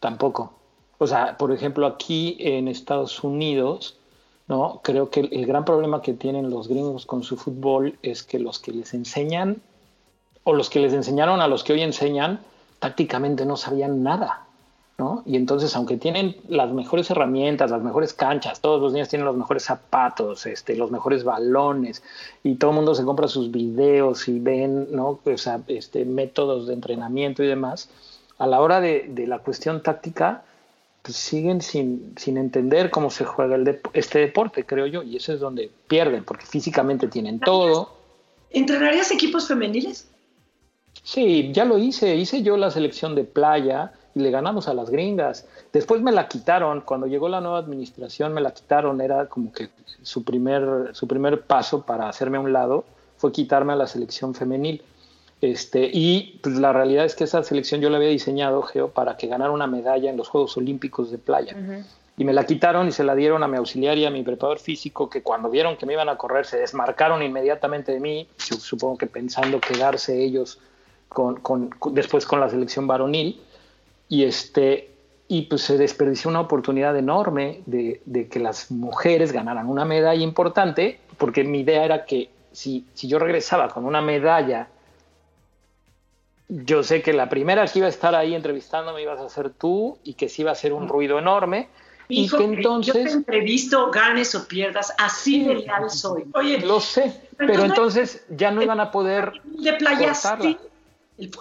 Tampoco. 0.00 0.52
O 0.98 1.06
sea, 1.06 1.36
por 1.36 1.52
ejemplo, 1.52 1.86
aquí 1.86 2.36
en 2.38 2.68
Estados 2.68 3.22
Unidos, 3.24 3.98
¿no? 4.46 4.80
Creo 4.82 5.10
que 5.10 5.20
el, 5.20 5.46
gran 5.46 5.64
problema 5.64 6.02
que 6.02 6.14
tienen 6.14 6.50
los 6.50 6.68
gringos 6.68 7.06
con 7.06 7.22
su 7.22 7.36
fútbol 7.36 7.98
es 8.02 8.22
que 8.22 8.38
los 8.38 8.58
que 8.58 8.72
les 8.72 8.94
enseñan, 8.94 9.60
o 10.44 10.52
los 10.52 10.70
que 10.70 10.80
les 10.80 10.92
enseñaron 10.92 11.40
a 11.40 11.48
los 11.48 11.64
que 11.64 11.72
hoy 11.72 11.82
enseñan, 11.82 12.40
tácticamente 12.78 13.46
no 13.46 13.56
sabían 13.56 14.02
nada. 14.02 14.43
Y 15.26 15.36
entonces, 15.36 15.74
aunque 15.74 15.96
tienen 15.96 16.36
las 16.48 16.70
mejores 16.72 17.10
herramientas, 17.10 17.70
las 17.70 17.82
mejores 17.82 18.14
canchas, 18.14 18.60
todos 18.60 18.80
los 18.80 18.92
niños 18.92 19.08
tienen 19.08 19.26
los 19.26 19.36
mejores 19.36 19.64
zapatos, 19.64 20.46
este, 20.46 20.76
los 20.76 20.90
mejores 20.90 21.24
balones, 21.24 22.02
y 22.42 22.54
todo 22.54 22.70
el 22.70 22.76
mundo 22.76 22.94
se 22.94 23.04
compra 23.04 23.26
sus 23.26 23.50
videos 23.50 24.28
y 24.28 24.38
ven, 24.38 24.88
¿no? 24.92 25.20
O 25.24 25.38
sea, 25.38 25.60
este, 25.66 26.04
métodos 26.04 26.68
de 26.68 26.74
entrenamiento 26.74 27.42
y 27.42 27.48
demás, 27.48 27.90
a 28.38 28.46
la 28.46 28.60
hora 28.60 28.80
de, 28.80 29.12
la 29.26 29.40
cuestión 29.40 29.82
táctica, 29.82 30.44
pues 31.02 31.16
siguen 31.16 31.60
sin, 31.60 32.14
sin, 32.16 32.36
entender 32.36 32.90
cómo 32.90 33.10
se 33.10 33.24
juega 33.24 33.56
el 33.56 33.80
este 33.94 34.20
deporte, 34.20 34.64
creo 34.64 34.86
yo, 34.86 35.02
y 35.02 35.16
eso 35.16 35.32
es 35.32 35.40
donde 35.40 35.70
pierden, 35.88 36.24
porque 36.24 36.46
físicamente 36.46 37.08
tienen 37.08 37.40
todo. 37.40 37.94
¿Entrenarías 38.50 39.10
equipos 39.10 39.48
femeniles? 39.48 40.08
Sí, 41.02 41.50
ya 41.52 41.64
lo 41.64 41.78
hice, 41.78 42.14
hice 42.14 42.42
yo 42.42 42.56
la 42.56 42.70
selección 42.70 43.14
de 43.14 43.24
playa, 43.24 43.92
y 44.14 44.20
le 44.20 44.30
ganamos 44.30 44.68
a 44.68 44.74
las 44.74 44.90
gringas. 44.90 45.46
Después 45.72 46.00
me 46.00 46.12
la 46.12 46.28
quitaron, 46.28 46.82
cuando 46.82 47.06
llegó 47.06 47.28
la 47.28 47.40
nueva 47.40 47.58
administración 47.58 48.32
me 48.32 48.40
la 48.40 48.52
quitaron, 48.52 49.00
era 49.00 49.26
como 49.26 49.52
que 49.52 49.70
su 50.02 50.24
primer, 50.24 50.90
su 50.92 51.08
primer 51.08 51.42
paso 51.42 51.82
para 51.82 52.08
hacerme 52.08 52.36
a 52.36 52.40
un 52.40 52.52
lado 52.52 52.84
fue 53.16 53.32
quitarme 53.32 53.72
a 53.72 53.76
la 53.76 53.86
selección 53.86 54.34
femenil. 54.34 54.82
Este, 55.40 55.90
y 55.92 56.38
pues, 56.42 56.56
la 56.56 56.72
realidad 56.72 57.04
es 57.04 57.14
que 57.14 57.24
esa 57.24 57.42
selección 57.42 57.80
yo 57.80 57.90
la 57.90 57.96
había 57.96 58.08
diseñado, 58.08 58.62
Geo, 58.62 58.90
para 58.90 59.16
que 59.16 59.26
ganara 59.26 59.50
una 59.50 59.66
medalla 59.66 60.10
en 60.10 60.16
los 60.16 60.28
Juegos 60.28 60.56
Olímpicos 60.56 61.10
de 61.10 61.18
playa. 61.18 61.56
Y 62.16 62.24
me 62.24 62.32
la 62.32 62.46
quitaron 62.46 62.86
y 62.86 62.92
se 62.92 63.02
la 63.02 63.16
dieron 63.16 63.42
a 63.42 63.48
mi 63.48 63.56
auxiliar 63.56 63.98
y 63.98 64.04
a 64.04 64.10
mi 64.10 64.22
preparador 64.22 64.60
físico, 64.60 65.10
que 65.10 65.22
cuando 65.22 65.50
vieron 65.50 65.76
que 65.76 65.84
me 65.84 65.94
iban 65.94 66.08
a 66.08 66.16
correr 66.16 66.46
se 66.46 66.58
desmarcaron 66.58 67.22
inmediatamente 67.22 67.90
de 67.90 67.98
mí, 67.98 68.28
supongo 68.36 68.96
que 68.96 69.08
pensando 69.08 69.60
quedarse 69.60 70.22
ellos 70.22 70.60
con, 71.08 71.40
con, 71.40 71.70
después 71.90 72.24
con 72.24 72.38
la 72.38 72.48
selección 72.48 72.86
varonil 72.86 73.40
y 74.08 74.24
este 74.24 74.94
y 75.26 75.42
pues 75.42 75.62
se 75.62 75.78
desperdició 75.78 76.30
una 76.30 76.40
oportunidad 76.40 76.96
enorme 76.96 77.62
de, 77.66 78.28
que 78.30 78.38
las 78.38 78.70
mujeres 78.70 79.32
ganaran 79.32 79.68
una 79.68 79.84
medalla 79.84 80.22
importante, 80.22 81.00
porque 81.18 81.44
mi 81.44 81.60
idea 81.60 81.84
era 81.84 82.04
que 82.04 82.30
si, 82.52 82.84
si 82.94 83.08
yo 83.08 83.18
regresaba 83.18 83.68
con 83.68 83.84
una 83.86 84.02
medalla, 84.02 84.68
yo 86.48 86.82
sé 86.82 87.02
que 87.02 87.12
la 87.12 87.28
primera 87.28 87.66
que 87.66 87.78
iba 87.78 87.86
a 87.86 87.90
estar 87.90 88.14
ahí 88.14 88.34
entrevistándome 88.34 89.02
ibas 89.02 89.20
a 89.20 89.28
ser 89.28 89.50
tú 89.50 89.98
y 90.04 90.14
que 90.14 90.28
sí 90.28 90.42
iba 90.42 90.52
a 90.52 90.54
ser 90.54 90.72
un 90.72 90.88
ruido 90.88 91.18
enorme. 91.18 91.68
y 92.06 92.28
que 92.28 92.44
entonces... 92.44 92.94
Yo 92.94 93.02
te 93.02 93.10
entrevisto, 93.10 93.90
ganes 93.90 94.34
o 94.34 94.46
pierdas, 94.46 94.92
así 94.98 95.42
de 95.42 95.54
leal 95.54 95.90
soy. 95.90 96.24
Oye, 96.34 96.60
lo 96.60 96.80
sé, 96.80 97.28
pero 97.38 97.64
entonces 97.64 98.24
ya 98.28 98.50
no 98.50 98.62
iban 98.62 98.78
a 98.78 98.90
poder... 98.90 99.32
De 99.42 99.72
playa, 99.72 100.14
sí. 100.14 100.58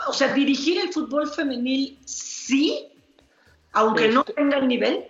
o 0.07 0.13
sea, 0.13 0.33
dirigir 0.33 0.79
el 0.79 0.93
fútbol 0.93 1.29
femenil 1.29 1.99
sí, 2.45 2.87
aunque 3.71 4.09
no 4.09 4.21
este, 4.21 4.33
tenga 4.33 4.57
el 4.57 4.67
nivel. 4.67 5.07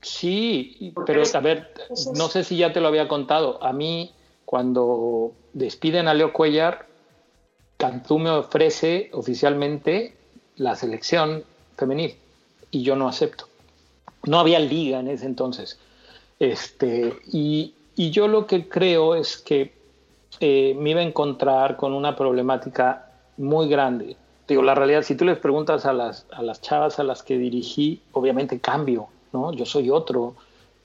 Sí, 0.00 0.92
pero 1.06 1.22
a 1.32 1.40
ver, 1.40 1.72
no 2.14 2.28
sé 2.28 2.44
si 2.44 2.56
ya 2.56 2.72
te 2.72 2.80
lo 2.80 2.88
había 2.88 3.08
contado. 3.08 3.62
A 3.62 3.72
mí, 3.72 4.12
cuando 4.44 5.32
despiden 5.52 6.08
a 6.08 6.14
Leo 6.14 6.32
Cuellar, 6.32 6.86
Cantú 7.76 8.18
me 8.18 8.30
ofrece 8.30 9.10
oficialmente 9.12 10.14
la 10.56 10.76
selección 10.76 11.44
femenil 11.76 12.14
y 12.70 12.82
yo 12.82 12.96
no 12.96 13.08
acepto. 13.08 13.48
no 14.24 14.38
había 14.40 14.58
liga 14.58 15.00
en 15.00 15.08
ese 15.08 15.26
entonces. 15.26 15.78
Este, 16.38 17.16
y, 17.32 17.74
y 17.94 18.10
yo 18.10 18.28
lo 18.28 18.46
que 18.46 18.68
creo 18.68 19.14
es 19.14 19.36
que 19.36 19.72
eh, 20.40 20.74
me 20.78 20.90
iba 20.90 21.00
a 21.00 21.04
encontrar 21.04 21.76
con 21.76 21.92
una 21.92 22.16
problemática 22.16 23.10
muy 23.36 23.68
grande. 23.68 24.16
Digo, 24.48 24.62
la 24.62 24.74
realidad, 24.74 25.02
si 25.02 25.16
tú 25.16 25.24
les 25.24 25.38
preguntas 25.38 25.86
a 25.86 25.92
las, 25.92 26.26
a 26.30 26.42
las 26.42 26.60
chavas 26.60 26.98
a 26.98 27.04
las 27.04 27.22
que 27.22 27.36
dirigí, 27.36 28.02
obviamente 28.12 28.60
cambio, 28.60 29.08
¿no? 29.32 29.52
Yo 29.52 29.66
soy 29.66 29.90
otro. 29.90 30.34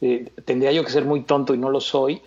Eh, 0.02 0.32
tendría 0.46 0.72
yo 0.72 0.84
que 0.84 0.92
ser 0.92 1.06
muy 1.06 1.22
tonto 1.22 1.54
y 1.54 1.58
no 1.60 1.70
lo 1.70 1.80
soy, 1.80 2.22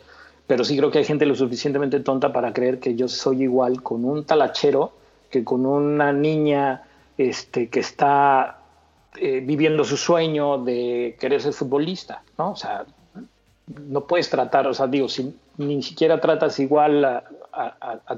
pero 0.47 0.65
sí 0.65 0.77
creo 0.77 0.91
que 0.91 0.99
hay 0.99 1.05
gente 1.05 1.27
lo 1.27 1.35
suficientemente 1.35 2.01
tonta 2.01 2.33
para 2.33 2.53
creer 2.53 2.79
que 2.79 2.95
yo 2.95 3.09
soy 3.09 3.43
igual 3.43 3.83
con 3.83 4.05
un 4.05 4.25
talachero 4.25 4.93
que 5.31 5.43
con 5.43 5.67
una 5.67 6.13
niña 6.13 6.83
este, 7.19 7.69
que 7.69 7.81
está 7.81 8.59
eh, 9.17 9.41
viviendo 9.41 9.83
su 9.83 9.97
sueño 9.97 10.59
de 10.59 11.17
querer 11.19 11.41
ser 11.41 11.53
futbolista, 11.53 12.23
¿no? 12.39 12.53
O 12.53 12.57
sea, 12.57 12.85
no 13.67 14.07
puedes 14.07 14.31
tratar, 14.31 14.69
o 14.69 14.75
sea, 14.75 14.87
digo, 14.87 15.09
si 15.09 15.35
ni 15.57 15.83
siquiera 15.83 16.21
tratas 16.21 16.59
igual 16.59 17.05
a, 17.05 17.23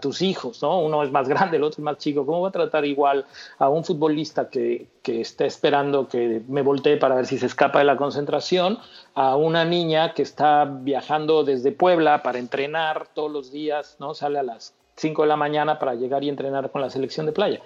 tus 0.01 0.23
hijos, 0.23 0.63
¿no? 0.63 0.81
Uno 0.81 1.03
es 1.03 1.11
más 1.11 1.29
grande, 1.29 1.59
el 1.59 1.63
otro 1.63 1.81
es 1.81 1.85
más 1.85 1.99
chico, 1.99 2.25
¿cómo 2.25 2.41
va 2.41 2.49
a 2.49 2.53
tratar 2.53 2.87
igual 2.87 3.27
a 3.59 3.69
un 3.69 3.85
futbolista 3.85 4.49
que, 4.49 4.87
que 5.03 5.21
está 5.21 5.45
esperando 5.45 6.09
que 6.09 6.43
me 6.49 6.63
voltee 6.63 6.97
para 6.97 7.17
ver 7.17 7.27
si 7.27 7.39
se 7.39 7.47
escapa 7.47 7.81
de 7.81 7.85
la 7.85 7.99
concentración, 7.99 8.79
a 9.15 9.37
una 9.37 9.67
niña 9.67 10.15
que 10.15 10.23
está 10.23 10.65
viajando 10.65 11.45
desde 11.45 11.73
Puebla 11.73 12.23
para 12.23 12.39
entrenar 12.39 13.09
todos 13.13 13.31
los 13.31 13.53
días, 13.53 13.97
¿no? 13.99 14.15
Sale 14.15 14.39
a 14.39 14.43
las 14.43 14.75
5 14.97 15.23
de 15.23 15.29
la 15.29 15.37
mañana 15.37 15.79
para 15.79 15.95
llegar 15.95 16.25
y 16.25 16.31
entrenar 16.31 16.71
con 16.71 16.81
la 16.81 16.89
selección 16.89 17.27
de 17.27 17.33
playa. 17.33 17.61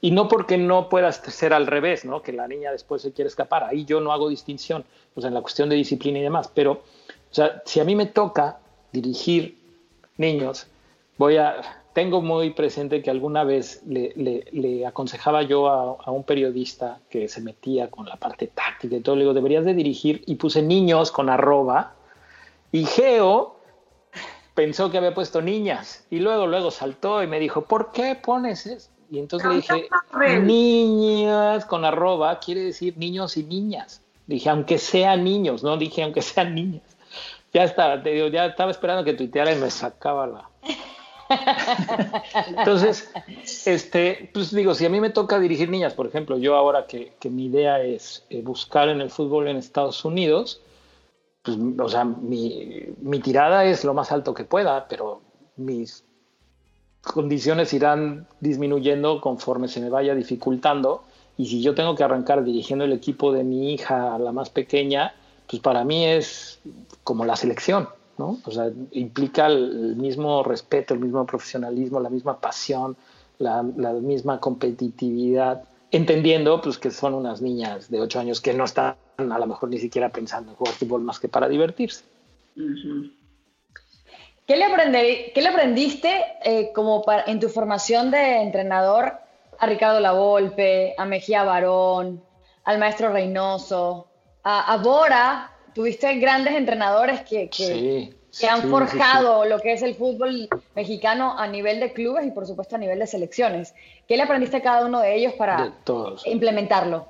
Y 0.00 0.10
no 0.10 0.26
porque 0.26 0.58
no 0.58 0.88
puedas 0.88 1.16
ser 1.16 1.54
al 1.54 1.68
revés, 1.68 2.04
¿no? 2.04 2.22
Que 2.22 2.32
la 2.32 2.48
niña 2.48 2.72
después 2.72 3.02
se 3.02 3.12
quiere 3.12 3.28
escapar. 3.28 3.62
Ahí 3.62 3.84
yo 3.84 4.00
no 4.00 4.12
hago 4.12 4.28
distinción, 4.28 4.84
o 5.14 5.20
sea, 5.20 5.28
en 5.28 5.34
la 5.34 5.42
cuestión 5.42 5.68
de 5.68 5.76
disciplina 5.76 6.18
y 6.18 6.22
demás, 6.22 6.50
pero 6.52 6.82
o 7.32 7.34
sea, 7.34 7.62
si 7.64 7.80
a 7.80 7.84
mí 7.84 7.96
me 7.96 8.06
toca 8.06 8.58
dirigir 8.92 9.58
niños, 10.16 10.66
voy 11.18 11.36
a, 11.36 11.82
tengo 11.92 12.22
muy 12.22 12.50
presente 12.50 13.02
que 13.02 13.10
alguna 13.10 13.44
vez 13.44 13.82
le, 13.86 14.86
aconsejaba 14.86 15.42
yo 15.42 15.68
a, 15.68 16.10
un 16.10 16.24
periodista 16.24 17.00
que 17.10 17.28
se 17.28 17.40
metía 17.40 17.90
con 17.90 18.06
la 18.06 18.16
parte 18.16 18.46
táctica 18.48 18.96
y 18.96 19.00
todo, 19.00 19.16
le 19.16 19.22
digo, 19.22 19.34
deberías 19.34 19.64
de 19.64 19.74
dirigir, 19.74 20.22
y 20.26 20.36
puse 20.36 20.62
niños 20.62 21.10
con 21.10 21.28
arroba, 21.28 21.94
y 22.70 22.84
Geo 22.84 23.56
pensó 24.54 24.90
que 24.90 24.98
había 24.98 25.14
puesto 25.14 25.42
niñas, 25.42 26.06
y 26.10 26.20
luego, 26.20 26.46
luego 26.46 26.70
saltó 26.70 27.22
y 27.22 27.26
me 27.26 27.38
dijo, 27.38 27.62
¿por 27.62 27.92
qué 27.92 28.14
pones 28.14 28.66
eso? 28.66 28.90
Y 29.10 29.18
entonces 29.18 29.50
le 29.50 29.56
dije, 29.56 29.88
niñas 30.40 31.66
con 31.66 31.84
arroba 31.84 32.38
quiere 32.38 32.62
decir 32.62 32.96
niños 32.96 33.36
y 33.36 33.44
niñas. 33.44 34.00
Dije, 34.26 34.48
aunque 34.48 34.78
sean 34.78 35.22
niños, 35.22 35.62
no 35.62 35.76
dije 35.76 36.02
aunque 36.02 36.22
sean 36.22 36.54
niñas. 36.54 36.82
Ya 37.52 37.64
estaba, 37.64 38.02
te 38.02 38.10
digo, 38.10 38.28
ya 38.28 38.46
estaba 38.46 38.70
esperando 38.70 39.04
que 39.04 39.14
tuiteara 39.14 39.52
y 39.52 39.56
me 39.56 39.70
sacaba 39.70 40.26
la. 40.26 40.48
Entonces, 42.58 43.10
este, 43.66 44.30
pues 44.32 44.54
digo, 44.54 44.74
si 44.74 44.86
a 44.86 44.90
mí 44.90 45.00
me 45.00 45.10
toca 45.10 45.38
dirigir 45.38 45.68
niñas, 45.68 45.94
por 45.94 46.06
ejemplo, 46.06 46.38
yo 46.38 46.56
ahora 46.56 46.86
que, 46.86 47.12
que 47.20 47.30
mi 47.30 47.46
idea 47.46 47.82
es 47.82 48.24
eh, 48.30 48.42
buscar 48.42 48.88
en 48.88 49.00
el 49.00 49.10
fútbol 49.10 49.48
en 49.48 49.56
Estados 49.56 50.04
Unidos, 50.04 50.60
pues, 51.42 51.58
o 51.78 51.88
sea, 51.88 52.04
mi, 52.04 52.84
mi 53.00 53.18
tirada 53.20 53.64
es 53.64 53.84
lo 53.84 53.94
más 53.94 54.12
alto 54.12 54.32
que 54.34 54.44
pueda, 54.44 54.86
pero 54.88 55.20
mis 55.56 56.04
condiciones 57.02 57.72
irán 57.74 58.26
disminuyendo 58.40 59.20
conforme 59.20 59.68
se 59.68 59.80
me 59.80 59.90
vaya 59.90 60.14
dificultando. 60.14 61.04
Y 61.36 61.46
si 61.46 61.62
yo 61.62 61.74
tengo 61.74 61.94
que 61.96 62.04
arrancar 62.04 62.44
dirigiendo 62.44 62.84
el 62.84 62.92
equipo 62.92 63.32
de 63.32 63.42
mi 63.42 63.72
hija, 63.72 64.18
la 64.18 64.32
más 64.32 64.50
pequeña, 64.50 65.14
pues 65.52 65.60
para 65.60 65.84
mí 65.84 66.06
es 66.06 66.60
como 67.04 67.26
la 67.26 67.36
selección, 67.36 67.86
¿no? 68.16 68.38
O 68.46 68.50
sea, 68.50 68.70
implica 68.92 69.48
el 69.48 69.96
mismo 69.96 70.42
respeto, 70.42 70.94
el 70.94 71.00
mismo 71.00 71.26
profesionalismo, 71.26 72.00
la 72.00 72.08
misma 72.08 72.40
pasión, 72.40 72.96
la, 73.36 73.62
misma 73.62 74.40
competitividad, 74.40 75.64
entendiendo 75.90 76.62
pues 76.62 76.78
que 76.78 76.90
son 76.90 77.12
unas 77.12 77.42
niñas 77.42 77.90
de 77.90 78.00
8 78.00 78.20
años 78.20 78.40
que 78.40 78.54
no 78.54 78.64
están 78.64 78.96
a 79.18 79.38
lo 79.38 79.46
mejor 79.46 79.68
ni 79.68 79.78
siquiera 79.78 80.08
pensando 80.08 80.52
en 80.52 80.56
jugar 80.56 80.72
fútbol 80.72 81.02
más 81.02 81.20
que 81.20 81.28
para 81.28 81.50
divertirse. 81.50 82.02
¿Qué, 84.46 84.56
le 84.56 85.32
¿Qué 85.34 85.42
le 85.42 85.48
aprendiste 85.48 86.18
eh, 86.44 86.72
como 86.74 87.04
en 87.26 87.40
tu 87.40 87.50
formación 87.50 88.10
de 88.10 88.40
entrenador 88.40 89.12
a 89.58 89.66
Ricardo 89.66 90.00
Lavolpe, 90.00 90.94
a 90.96 91.04
Mejía 91.04 91.44
Barón, 91.44 92.22
al 92.64 92.78
maestro 92.78 93.12
Reynoso, 93.12 94.08
a, 94.44 94.76
Bora, 94.78 95.50
tuviste 95.74 96.14
grandes 96.16 96.54
entrenadores 96.54 97.20
que, 97.22 97.48
que, 97.48 98.14
han 98.48 98.62
forjado 98.68 99.44
lo 99.44 99.60
que 99.60 99.72
es 99.74 99.82
el 99.82 99.94
fútbol 99.94 100.48
mexicano 100.74 101.38
a 101.38 101.46
nivel 101.46 101.80
de 101.80 101.92
clubes 101.92 102.26
y 102.26 102.30
por 102.30 102.46
supuesto 102.46 102.76
a 102.76 102.78
nivel 102.78 102.98
de 102.98 103.06
selecciones. 103.06 103.74
¿Qué 104.08 104.16
le 104.16 104.24
aprendiste 104.24 104.56
a 104.56 104.62
cada 104.62 104.86
uno 104.86 105.00
de 105.00 105.14
ellos 105.14 105.34
para 105.34 105.72
implementarlo? 106.24 107.06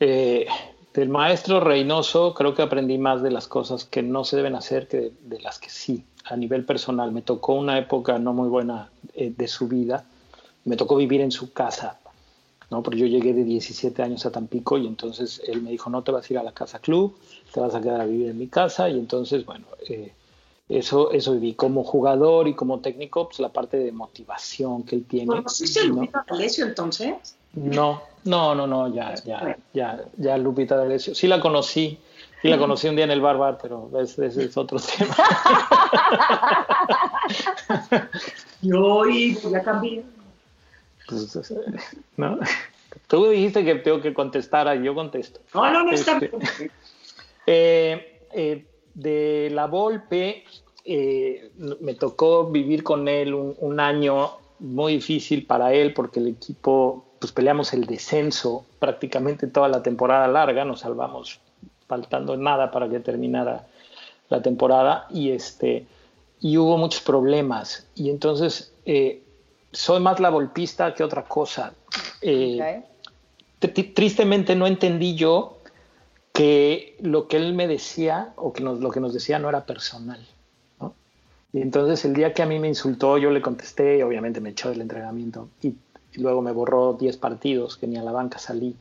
Eh, 0.00 0.46
del 0.94 1.08
maestro 1.08 1.60
Reynoso 1.60 2.34
creo 2.34 2.54
que 2.54 2.62
aprendí 2.62 2.98
más 2.98 3.22
de 3.22 3.30
las 3.30 3.46
cosas 3.46 3.84
que 3.84 4.02
no 4.02 4.24
se 4.24 4.36
deben 4.36 4.54
hacer 4.54 4.88
que 4.88 5.12
de, 5.20 5.40
las 5.40 5.58
que 5.58 5.70
sí, 5.70 6.04
a 6.24 6.36
nivel 6.36 6.64
personal. 6.64 7.12
Me 7.12 7.22
tocó 7.22 7.54
una 7.54 7.78
época 7.78 8.18
no 8.18 8.32
muy 8.32 8.48
buena 8.48 8.90
eh, 9.14 9.32
de 9.36 9.48
su 9.48 9.68
vida. 9.68 10.04
Me 10.64 10.76
tocó 10.76 10.96
vivir 10.96 11.20
en 11.20 11.30
su 11.30 11.52
casa 11.52 11.97
¿no? 12.70 12.82
Porque 12.82 12.98
yo 12.98 13.06
llegué 13.06 13.32
de 13.32 13.44
17 13.44 14.02
años 14.02 14.26
a 14.26 14.30
Tampico 14.30 14.78
y 14.78 14.86
entonces 14.86 15.40
él 15.46 15.62
me 15.62 15.70
dijo, 15.70 15.90
no 15.90 16.02
te 16.02 16.12
vas 16.12 16.28
a 16.28 16.32
ir 16.32 16.38
a 16.38 16.42
la 16.42 16.52
casa 16.52 16.78
club, 16.78 17.16
te 17.52 17.60
vas 17.60 17.74
a 17.74 17.80
quedar 17.80 18.00
a 18.00 18.06
vivir 18.06 18.28
en 18.28 18.38
mi 18.38 18.48
casa 18.48 18.88
y 18.88 18.98
entonces, 18.98 19.44
bueno, 19.44 19.66
eh, 19.88 20.12
eso, 20.68 21.12
eso 21.12 21.32
viví 21.32 21.54
como 21.54 21.82
jugador 21.82 22.46
y 22.46 22.54
como 22.54 22.80
técnico, 22.80 23.28
pues 23.28 23.40
la 23.40 23.48
parte 23.48 23.78
de 23.78 23.90
motivación 23.90 24.82
que 24.82 24.96
él 24.96 25.06
tiene. 25.06 25.28
¿Conociste 25.28 25.80
a 25.80 25.84
Lupita 25.84 26.24
D'Alessio 26.28 26.66
entonces? 26.66 27.36
No, 27.54 28.02
no, 28.24 28.54
no, 28.54 28.66
no, 28.66 28.94
ya, 28.94 29.14
ya, 29.24 29.56
ya, 29.72 30.04
ya 30.18 30.36
Lupita 30.36 30.76
D'Alessio. 30.76 31.14
Sí 31.14 31.26
la 31.26 31.40
conocí, 31.40 31.98
sí 32.42 32.48
la 32.48 32.58
conocí 32.58 32.86
un 32.86 32.96
día 32.96 33.06
en 33.06 33.12
el 33.12 33.22
bar, 33.22 33.38
bar 33.38 33.58
pero 33.60 33.90
ese, 33.98 34.26
es 34.26 34.56
otro 34.58 34.78
tema. 34.78 35.16
yo 38.60 39.06
y 39.06 39.38
ya 39.50 39.62
cambié. 39.62 40.04
Pues, 41.08 41.54
¿no? 42.16 42.38
Tú 43.06 43.28
dijiste 43.30 43.64
que 43.64 43.76
tengo 43.76 44.00
que 44.00 44.12
contestar, 44.12 44.80
yo 44.82 44.94
contesto. 44.94 45.40
No, 45.54 45.70
no, 45.72 45.84
no 45.84 45.92
está 45.92 46.18
este, 46.18 46.30
eh, 47.46 48.22
eh, 48.32 48.66
de 48.94 49.50
la 49.52 49.66
Volpe, 49.66 50.44
eh, 50.84 51.50
me 51.80 51.94
tocó 51.94 52.46
vivir 52.50 52.82
con 52.82 53.08
él 53.08 53.34
un, 53.34 53.80
año 53.80 54.32
muy 54.58 54.94
difícil 54.94 55.46
para 55.46 55.72
él 55.72 55.94
porque 55.94 56.20
el 56.20 56.28
equipo, 56.28 57.04
pues 57.18 57.32
peleamos 57.32 57.72
el 57.72 57.86
descenso 57.86 58.64
prácticamente 58.78 59.46
toda 59.46 59.68
la 59.68 59.82
temporada 59.82 60.26
larga, 60.28 60.64
nos 60.64 60.80
salvamos 60.80 61.40
faltando 61.86 62.36
nada 62.36 62.70
para 62.70 62.88
que 62.88 63.00
terminara 63.00 63.66
la 64.28 64.42
temporada 64.42 65.06
y 65.10 65.30
este 65.30 65.86
y 66.40 66.56
hubo 66.56 66.76
muchos 66.76 67.00
problemas 67.00 67.86
y 67.94 68.10
entonces 68.10 68.72
soy 69.72 70.00
más 70.00 70.20
la 70.20 70.28
golpista 70.30 70.94
que 70.94 71.04
otra 71.04 71.24
cosa. 71.24 71.72
Eh, 72.20 72.82
tristemente 73.60 74.54
no 74.56 74.66
entendí 74.66 75.14
yo 75.14 75.58
que 76.32 76.96
lo 77.00 77.28
que 77.28 77.36
él 77.36 77.54
me 77.54 77.66
decía 77.66 78.32
o 78.36 78.52
que 78.52 78.62
lo 78.62 78.90
que 78.90 79.00
nos 79.00 79.12
decía 79.12 79.38
no 79.38 79.48
era 79.48 79.64
personal. 79.64 80.24
Y 81.52 81.62
entonces 81.62 82.04
el 82.04 82.12
día 82.12 82.34
que 82.34 82.42
a 82.42 82.46
mí 82.46 82.58
me 82.58 82.68
insultó, 82.68 83.16
yo 83.16 83.30
le 83.30 83.40
contesté, 83.40 84.04
obviamente 84.04 84.40
me 84.40 84.50
echó 84.50 84.68
del 84.68 84.82
entrenamiento 84.82 85.48
y, 85.62 85.68
y 86.12 86.20
luego 86.20 86.42
me 86.42 86.52
borró 86.52 86.92
10 86.92 87.16
partidos 87.16 87.76
que 87.78 87.86
ni 87.86 87.96
a 87.96 88.02
la 88.02 88.12
banca 88.12 88.38
salí 88.38 88.76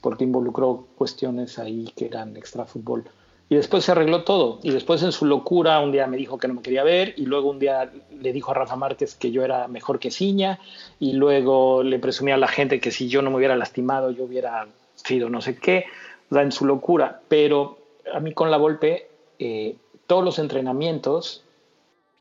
porque 0.00 0.24
involucró 0.24 0.86
cuestiones 0.96 1.58
ahí 1.58 1.92
que 1.96 2.06
eran 2.06 2.36
extra 2.36 2.64
fútbol. 2.64 3.04
Y 3.48 3.54
después 3.54 3.84
se 3.84 3.92
arregló 3.92 4.24
todo. 4.24 4.58
Y 4.62 4.70
después 4.70 5.02
en 5.02 5.12
su 5.12 5.24
locura 5.24 5.80
un 5.80 5.92
día 5.92 6.06
me 6.06 6.16
dijo 6.16 6.38
que 6.38 6.48
no 6.48 6.54
me 6.54 6.62
quería 6.62 6.82
ver 6.82 7.14
y 7.16 7.26
luego 7.26 7.50
un 7.50 7.58
día 7.58 7.90
le 8.20 8.32
dijo 8.32 8.50
a 8.50 8.54
Rafa 8.54 8.76
Márquez 8.76 9.14
que 9.14 9.30
yo 9.30 9.44
era 9.44 9.68
mejor 9.68 9.98
que 9.98 10.10
Ciña 10.10 10.58
y 10.98 11.12
luego 11.12 11.82
le 11.82 11.98
presumía 11.98 12.34
a 12.34 12.38
la 12.38 12.48
gente 12.48 12.80
que 12.80 12.90
si 12.90 13.08
yo 13.08 13.22
no 13.22 13.30
me 13.30 13.36
hubiera 13.36 13.56
lastimado 13.56 14.10
yo 14.10 14.24
hubiera 14.24 14.66
sido 14.96 15.30
no 15.30 15.40
sé 15.40 15.56
qué, 15.56 15.84
o 16.30 16.34
sea, 16.34 16.42
en 16.42 16.50
su 16.52 16.66
locura. 16.66 17.20
Pero 17.28 17.78
a 18.12 18.18
mí 18.18 18.32
con 18.32 18.50
la 18.50 18.56
golpe, 18.56 19.08
eh, 19.38 19.76
todos 20.06 20.24
los 20.24 20.38
entrenamientos, 20.38 21.44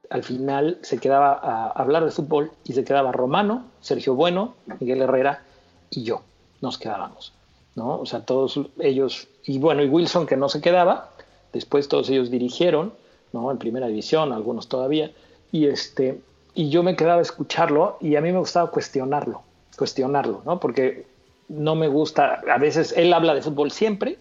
al 0.09 0.23
final 0.23 0.77
se 0.81 0.99
quedaba 0.99 1.33
a 1.33 1.69
hablar 1.69 2.05
de 2.05 2.11
fútbol 2.11 2.51
y 2.63 2.73
se 2.73 2.83
quedaba 2.83 3.11
Romano, 3.11 3.65
Sergio 3.81 4.13
Bueno, 4.13 4.55
Miguel 4.79 5.01
Herrera 5.01 5.43
y 5.89 6.03
yo, 6.03 6.21
nos 6.61 6.77
quedábamos. 6.77 7.33
¿no? 7.75 7.99
O 7.99 8.05
sea, 8.05 8.21
todos 8.21 8.59
ellos, 8.79 9.27
y 9.43 9.59
bueno, 9.59 9.83
y 9.83 9.87
Wilson 9.87 10.25
que 10.25 10.37
no 10.37 10.49
se 10.49 10.61
quedaba, 10.61 11.11
Después 11.55 11.87
todos 11.87 12.09
ellos 12.09 12.29
dirigieron, 12.29 12.91
¿no? 13.31 13.49
En 13.49 13.57
primera 13.57 13.87
división, 13.87 14.33
algunos 14.33 14.67
todavía. 14.67 15.13
Y, 15.53 15.67
este, 15.67 16.19
y 16.53 16.69
yo 16.69 16.83
me 16.83 16.97
quedaba 16.97 17.19
a 17.19 17.21
escucharlo 17.21 17.95
y 18.01 18.17
a 18.17 18.21
mí 18.21 18.29
me 18.33 18.39
gustaba 18.39 18.69
cuestionarlo, 18.69 19.41
cuestionarlo, 19.77 20.41
¿no? 20.45 20.59
Porque 20.59 21.05
no 21.47 21.75
me 21.75 21.87
gusta, 21.87 22.41
a 22.53 22.57
veces 22.57 22.93
él 22.97 23.13
habla 23.13 23.33
de 23.33 23.41
fútbol 23.41 23.71
siempre 23.71 24.17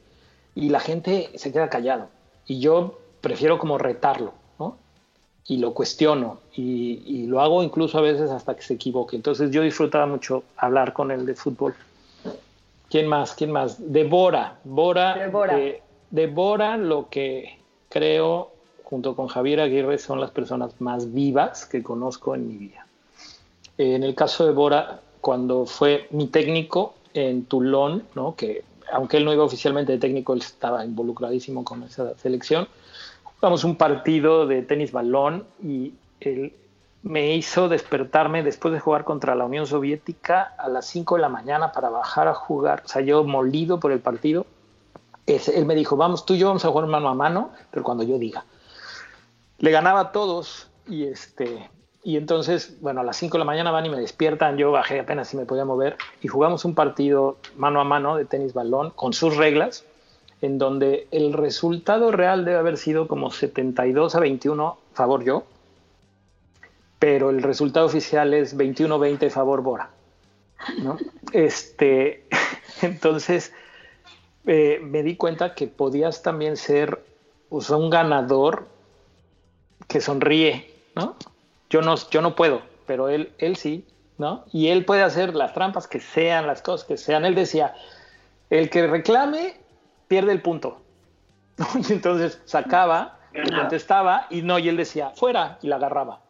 y 0.55 0.69
la 0.69 0.79
gente 0.79 1.29
se 1.35 1.51
queda 1.51 1.69
callado. 1.69 2.07
Y 2.47 2.61
yo 2.61 3.01
prefiero 3.21 3.59
como 3.59 3.79
retarlo, 3.79 4.33
¿no? 4.61 4.77
Y 5.49 5.57
lo 5.57 5.75
cuestiono 5.75 6.39
y, 6.55 7.27
lo 7.27 7.41
hago 7.41 7.65
incluso 7.65 7.99
a 7.99 8.01
veces 8.01 8.31
hasta 8.31 8.55
que 8.55 8.63
se 8.63 8.75
equivoque. 8.75 9.17
Entonces 9.17 9.51
yo 9.51 9.63
disfrutaba 9.63 10.07
mucho 10.07 10.45
hablar 10.57 10.93
con 10.93 11.11
él 11.11 11.27
de 11.27 11.35
fútbol. 11.35 11.75
¿Quién 12.89 13.09
más? 13.09 13.35
¿Quién 13.35 13.51
más? 13.51 13.93
Devora. 13.93 14.61
Bora. 14.63 15.17
Eh, 15.59 15.83
devora 16.15 16.77
lo 16.77 17.09
que 17.09 17.59
creo, 17.89 18.53
junto 18.85 19.17
con 19.17 19.27
Javier 19.27 19.61
Aguirre, 19.61 19.99
son 19.99 20.21
las 20.21 20.31
personas 20.31 20.81
más 20.81 21.13
vivas 21.13 21.67
que 21.67 21.83
conozco 21.83 22.37
en 22.37 22.47
mi 22.47 22.57
vida. 22.57 22.87
En 23.79 24.05
el 24.05 24.15
caso 24.15 24.47
de 24.47 24.53
Bora, 24.53 25.01
cuando 25.21 25.67
fue 25.67 26.07
mi 26.11 26.29
técnico 26.29 26.95
en 27.15 27.47
Toulon, 27.47 28.05
¿no? 28.15 28.37
que 28.37 28.63
aunque 28.93 29.17
él 29.17 29.25
no 29.25 29.33
iba 29.33 29.43
oficialmente 29.43 29.91
de 29.91 29.99
técnico, 29.99 30.35
él 30.35 30.41
estaba 30.41 30.85
involucradísimo 30.85 31.65
con 31.65 31.83
esa 31.83 32.17
selección, 32.17 32.69
jugamos 33.25 33.65
un 33.65 33.75
partido 33.75 34.47
de 34.47 34.63
tenis 34.63 34.93
balón 34.93 35.45
y 35.61 35.95
él 36.21 36.53
me 37.03 37.35
hizo 37.35 37.69
despertarme 37.69 38.45
después 38.45 38.73
de 38.73 38.79
jugar 38.79 39.03
contra 39.03 39.35
la 39.35 39.47
Unión 39.47 39.67
Soviética 39.67 40.55
a 40.59 40.69
las 40.69 40.87
5 40.87 41.17
de 41.17 41.23
la 41.23 41.29
mañana 41.29 41.73
para 41.73 41.89
bajar 41.89 42.29
a 42.29 42.35
jugar. 42.35 42.83
O 42.85 42.89
sea, 42.89 43.03
yo 43.03 43.25
molido 43.25 43.81
por 43.81 43.91
el 43.91 43.99
partido. 43.99 44.47
Él 45.27 45.65
me 45.67 45.75
dijo, 45.75 45.97
vamos, 45.97 46.27
tú 46.27 46.35
y 46.35 46.39
yo 46.39 46.49
vamos 46.49 46.65
a 46.65 46.69
jugar 46.69 46.87
mano 46.87 47.09
a 47.09 47.15
mano, 47.15 47.51
pero 47.71 47.83
cuando 47.83 48.05
yo 48.05 48.19
diga. 48.19 48.45
Le 49.59 49.71
ganaba 49.71 50.01
a 50.01 50.13
todos 50.13 50.69
y 50.87 51.05
este 51.05 51.71
y 52.07 52.19
entonces, 52.19 52.77
bueno, 52.83 53.01
a 53.01 53.05
las 53.05 53.17
5 53.17 53.33
de 53.33 53.39
la 53.39 53.45
mañana 53.47 53.71
van 53.71 53.87
y 53.87 53.89
me 53.89 53.99
despiertan, 53.99 54.59
yo 54.59 54.71
bajé 54.71 55.01
apenas 55.01 55.29
si 55.29 55.39
me 55.39 55.47
podía 55.47 55.65
mover 55.65 55.97
y 56.21 56.29
jugamos 56.29 56.67
un 56.67 56.75
partido 56.75 57.39
mano 57.57 57.81
a 57.81 57.85
mano 57.85 58.17
de 58.17 58.27
tenis 58.27 58.53
balón 58.53 58.91
con 58.91 59.15
sus 59.15 59.39
reglas, 59.39 59.87
en 60.43 60.59
donde 60.59 61.09
el 61.13 61.33
resultado 61.33 62.13
real 62.13 62.45
debe 62.45 62.59
haber 62.59 62.77
sido 62.77 63.09
como 63.09 63.31
72 63.31 64.15
a 64.15 64.21
21 64.21 64.77
favor 64.93 65.25
yo, 65.25 65.45
pero 66.99 67.31
el 67.31 67.43
resultado 67.43 67.87
oficial 67.87 68.35
es 68.35 68.55
21-20 68.55 69.31
favor 69.31 69.63
Bora. 69.63 69.91
¿no? 70.83 70.99
Este, 71.33 72.27
entonces, 72.83 73.55
eh, 74.47 74.81
me 74.83 75.03
di 75.03 75.17
cuenta 75.17 75.55
que 75.55 75.67
podías 75.67 76.23
también 76.23 76.57
ser 76.57 77.05
un 77.51 77.91
ganador 77.91 78.67
que 79.89 80.01
sonríe, 80.01 80.75
¿no? 80.95 81.17
Yo 81.71 81.83
no, 81.83 81.95
yo 82.11 82.21
no 82.21 82.35
puedo, 82.35 82.63
pero 82.87 83.09
él, 83.09 83.33
él 83.39 83.57
sí, 83.57 83.87
¿no? 84.19 84.45
Y 84.53 84.69
él 84.69 84.85
puede 84.85 85.03
hacer 85.03 85.35
las 85.35 85.55
trampas 85.55 85.87
que 85.87 86.01
sean, 86.01 86.47
las 86.47 86.63
cosas 86.63 86.87
que 86.87 86.97
sean. 86.97 87.25
Él 87.25 87.35
decía, 87.35 87.75
el 88.51 88.71
que 88.71 88.87
reclame 88.87 89.57
pierde 90.09 90.33
el 90.33 90.43
punto. 90.43 90.81
Y 91.89 91.93
entonces 91.93 92.41
sacaba, 92.45 93.19
y 93.33 93.51
contestaba, 93.53 94.27
y 94.31 94.43
no, 94.43 94.59
y 94.59 94.69
él 94.69 94.77
decía, 94.77 95.11
fuera, 95.11 95.59
y 95.63 95.69
la 95.69 95.77
agarraba. 95.77 96.21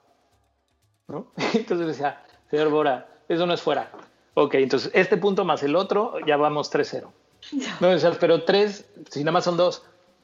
¿no? 1.09 1.33
Entonces 1.55 1.87
decía, 1.87 2.23
señor 2.51 2.71
Bora, 2.71 3.09
eso 3.29 3.47
no 3.47 3.55
es 3.55 3.61
fuera. 3.63 3.91
Ok, 4.37 4.55
entonces 4.55 4.91
este 4.95 5.17
punto 5.17 5.45
más 5.45 5.63
el 5.63 5.77
otro, 5.77 6.15
ya 6.27 6.37
vamos 6.37 6.73
3-0. 6.73 7.07
No, 7.81 7.89
pero 8.21 8.43
tres, 8.43 8.87
si 9.11 9.21
nada 9.21 9.33
más 9.33 9.45
son 9.45 9.57
dos, 9.57 9.83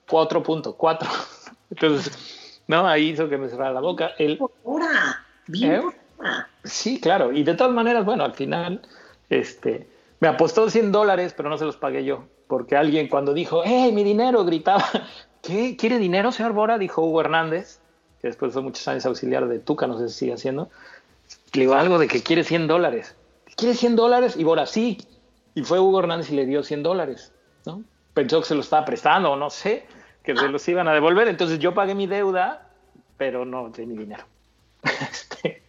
cuatro 0.08 0.42
puntos, 0.42 0.74
cuatro. 0.76 1.08
Entonces, 1.70 2.62
¿no? 2.66 2.86
Ahí 2.86 3.10
hizo 3.10 3.28
que 3.28 3.38
me 3.38 3.48
cerrara 3.48 3.72
la 3.72 3.80
boca. 3.80 4.12
El, 4.18 4.38
¿Eh? 5.52 5.82
Sí, 6.64 7.00
claro. 7.00 7.32
Y 7.32 7.42
de 7.42 7.54
todas 7.54 7.72
maneras, 7.72 8.04
bueno, 8.04 8.24
al 8.24 8.34
final, 8.34 8.82
este, 9.28 9.88
me 10.20 10.28
apostó 10.28 10.68
100 10.68 10.92
dólares, 10.92 11.34
pero 11.36 11.48
no 11.48 11.58
se 11.58 11.64
los 11.64 11.76
pagué 11.76 12.04
yo. 12.04 12.24
Porque 12.46 12.76
alguien 12.76 13.08
cuando 13.08 13.32
dijo, 13.32 13.62
¡hey, 13.64 13.92
mi 13.92 14.04
dinero! 14.04 14.44
gritaba, 14.44 14.84
¿qué? 15.42 15.76
¿Quiere 15.76 15.98
dinero, 15.98 16.32
señor 16.32 16.52
Bora? 16.52 16.78
Dijo 16.78 17.02
Hugo 17.02 17.20
Hernández, 17.20 17.80
que 18.20 18.28
después 18.28 18.52
fue 18.52 18.62
muchos 18.62 18.86
años 18.88 19.06
auxiliar 19.06 19.48
de 19.48 19.58
Tuca, 19.58 19.86
no 19.86 19.98
sé 19.98 20.08
si 20.08 20.14
sigue 20.14 20.34
haciendo. 20.34 20.68
Le 21.52 21.62
digo 21.62 21.74
algo 21.74 21.98
de 21.98 22.08
que 22.08 22.22
quiere 22.22 22.44
100 22.44 22.66
dólares. 22.66 23.14
¿Quiere 23.56 23.74
100 23.74 23.96
dólares? 23.96 24.36
Y 24.36 24.44
Bora, 24.44 24.66
sí. 24.66 24.98
Y 25.54 25.62
fue 25.62 25.80
Hugo 25.80 26.00
Hernández 26.00 26.30
y 26.30 26.36
le 26.36 26.46
dio 26.46 26.62
100 26.62 26.82
dólares, 26.82 27.32
¿no? 27.66 27.82
Pensó 28.14 28.40
que 28.40 28.46
se 28.46 28.54
lo 28.54 28.60
estaba 28.60 28.84
prestando, 28.84 29.32
o 29.32 29.36
no 29.36 29.50
sé 29.50 29.86
que 30.22 30.36
se 30.36 30.48
los 30.48 30.66
iban 30.68 30.88
a 30.88 30.92
devolver. 30.92 31.28
Entonces 31.28 31.58
yo 31.58 31.74
pagué 31.74 31.94
mi 31.94 32.06
deuda, 32.06 32.68
pero 33.16 33.44
no 33.44 33.70
de 33.70 33.86
mi 33.86 33.96
dinero. 33.96 34.24
Este. 34.82 35.62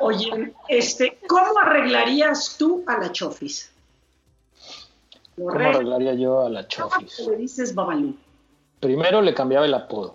Oye, 0.00 0.52
este, 0.68 1.18
¿cómo 1.28 1.58
arreglarías 1.58 2.56
tú 2.56 2.84
a 2.86 2.98
la 2.98 3.10
Chofis? 3.10 3.72
¿Cómo 5.36 5.50
arreglaría 5.50 6.14
yo 6.14 6.46
a 6.46 6.50
la 6.50 6.68
Chofis? 6.68 7.26
le 7.26 7.36
dices 7.36 7.74
Babalú? 7.74 8.16
Primero 8.80 9.20
le 9.20 9.34
cambiaba 9.34 9.66
el 9.66 9.74
apodo. 9.74 10.14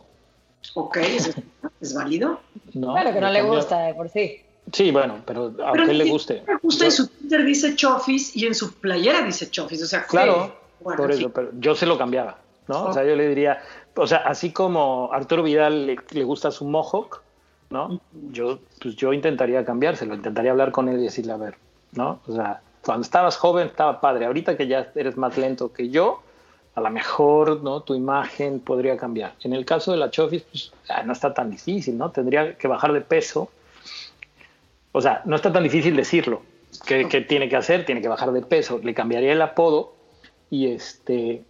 Ok, 0.75 0.97
¿es, 0.97 1.93
válido? 1.93 2.39
No, 2.73 2.93
claro 2.93 3.13
que 3.13 3.19
no 3.19 3.29
le, 3.29 3.41
gusta 3.43 3.79
de 3.79 3.93
por 3.93 4.09
sí. 4.09 4.41
Sí, 4.71 4.91
bueno, 4.91 5.21
pero 5.26 5.54
aunque 5.65 5.93
le 5.93 6.10
guste. 6.10 6.43
Justo 6.62 6.86
en 6.86 6.91
su 6.91 7.08
Twitter 7.08 7.45
dice 7.45 7.76
Chofis 7.76 8.36
y 8.36 8.47
en 8.47 8.56
su 8.56 8.73
playera 8.73 9.21
dice 9.21 9.49
Chofis, 9.49 9.84
o 9.84 9.86
sea, 9.86 10.06
claro, 10.06 10.56
por 10.82 11.12
eso, 11.12 11.30
pero 11.30 11.49
yo 11.60 11.76
se 11.76 11.86
lo 11.86 11.97
cambiaba. 11.97 12.38
¿no? 12.67 12.86
O 12.86 12.93
sea, 12.93 13.04
yo 13.04 13.15
le 13.15 13.28
diría, 13.28 13.62
o 13.95 14.08
sea, 14.08 14.19
así 14.19 14.52
como 14.52 15.10
Arturo 15.12 15.43
Vidal 15.43 15.86
le, 15.86 16.23
gusta 16.23 16.52
su 16.52 16.65
mohawk, 16.65 17.21
¿no? 17.69 17.99
Yo, 18.32 18.60
pues 18.82 18.95
yo 18.95 19.13
intentaría 19.13 19.65
cambiárselo, 19.65 20.15
intentaría 20.15 20.52
hablar 20.52 20.71
con 20.71 20.89
él 20.89 20.99
y 20.99 21.04
decirle, 21.04 21.34
a 21.34 21.38
ver, 21.38 21.56
¿no? 21.91 22.19
O 22.28 22.34
sea, 22.34 22.62
cuando 22.84 23.04
estabas 23.04 23.38
joven 23.38 23.67
estaba 23.67 23.99
padre, 23.99 24.26
ahorita 24.26 24.58
que 24.58 24.67
ya 24.67 24.91
eres 24.95 25.17
más 25.17 25.38
lento 25.38 25.71
que 25.73 25.89
yo, 25.89 26.21
a 26.76 26.82
lo 26.82 26.89
mejor, 26.89 27.62
¿no? 27.62 27.82
Tu 27.82 27.95
imagen 27.95 28.60
podría 28.60 28.97
cambiar. 28.97 29.34
En 29.41 29.54
el 29.54 29.65
caso 29.65 29.91
de 29.91 29.97
la 29.97 30.10
Chofis, 30.10 30.43
pues 30.43 30.71
no 31.06 31.13
está 31.13 31.34
tan 31.34 31.52
difícil, 31.52 31.97
¿no? 31.97 32.12
Tendría 32.12 32.58
que 32.58 32.67
bajar 32.67 32.93
de 32.93 33.02
peso. 33.02 33.49
O 34.93 35.01
sea, 35.01 35.21
no 35.25 35.36
está 35.36 35.51
tan 35.51 35.63
difícil 35.63 35.95
decirlo. 35.97 36.43
¿Qué, 36.86 37.08
¿Qué, 37.10 37.21
tiene 37.21 37.49
que 37.49 37.58
hacer? 37.58 37.86
Tiene 37.86 38.01
que 38.01 38.08
bajar 38.08 38.32
de 38.32 38.41
peso. 38.41 38.79
Le 38.82 38.93
cambiaría 38.93 39.34
el 39.34 39.41
apodo 39.41 39.95
y 40.49 40.67
este 40.67 41.43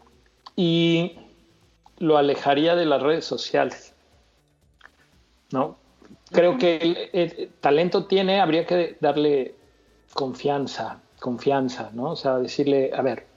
y 0.55 1.19
lo 1.99 2.17
alejaría 2.17 2.75
de 2.75 2.85
las 2.85 3.01
redes 3.01 3.25
sociales. 3.25 3.93
¿No? 5.51 5.77
Creo 6.31 6.57
que 6.57 7.09
el, 7.13 7.51
talento 7.59 8.05
tiene, 8.05 8.41
habría 8.41 8.65
que 8.65 8.97
darle 8.99 9.55
confianza, 10.13 10.99
confianza, 11.19 11.91
¿no? 11.93 12.11
O 12.11 12.15
sea, 12.15 12.37
decirle, 12.37 12.91
a 12.95 13.01
ver, 13.03 13.27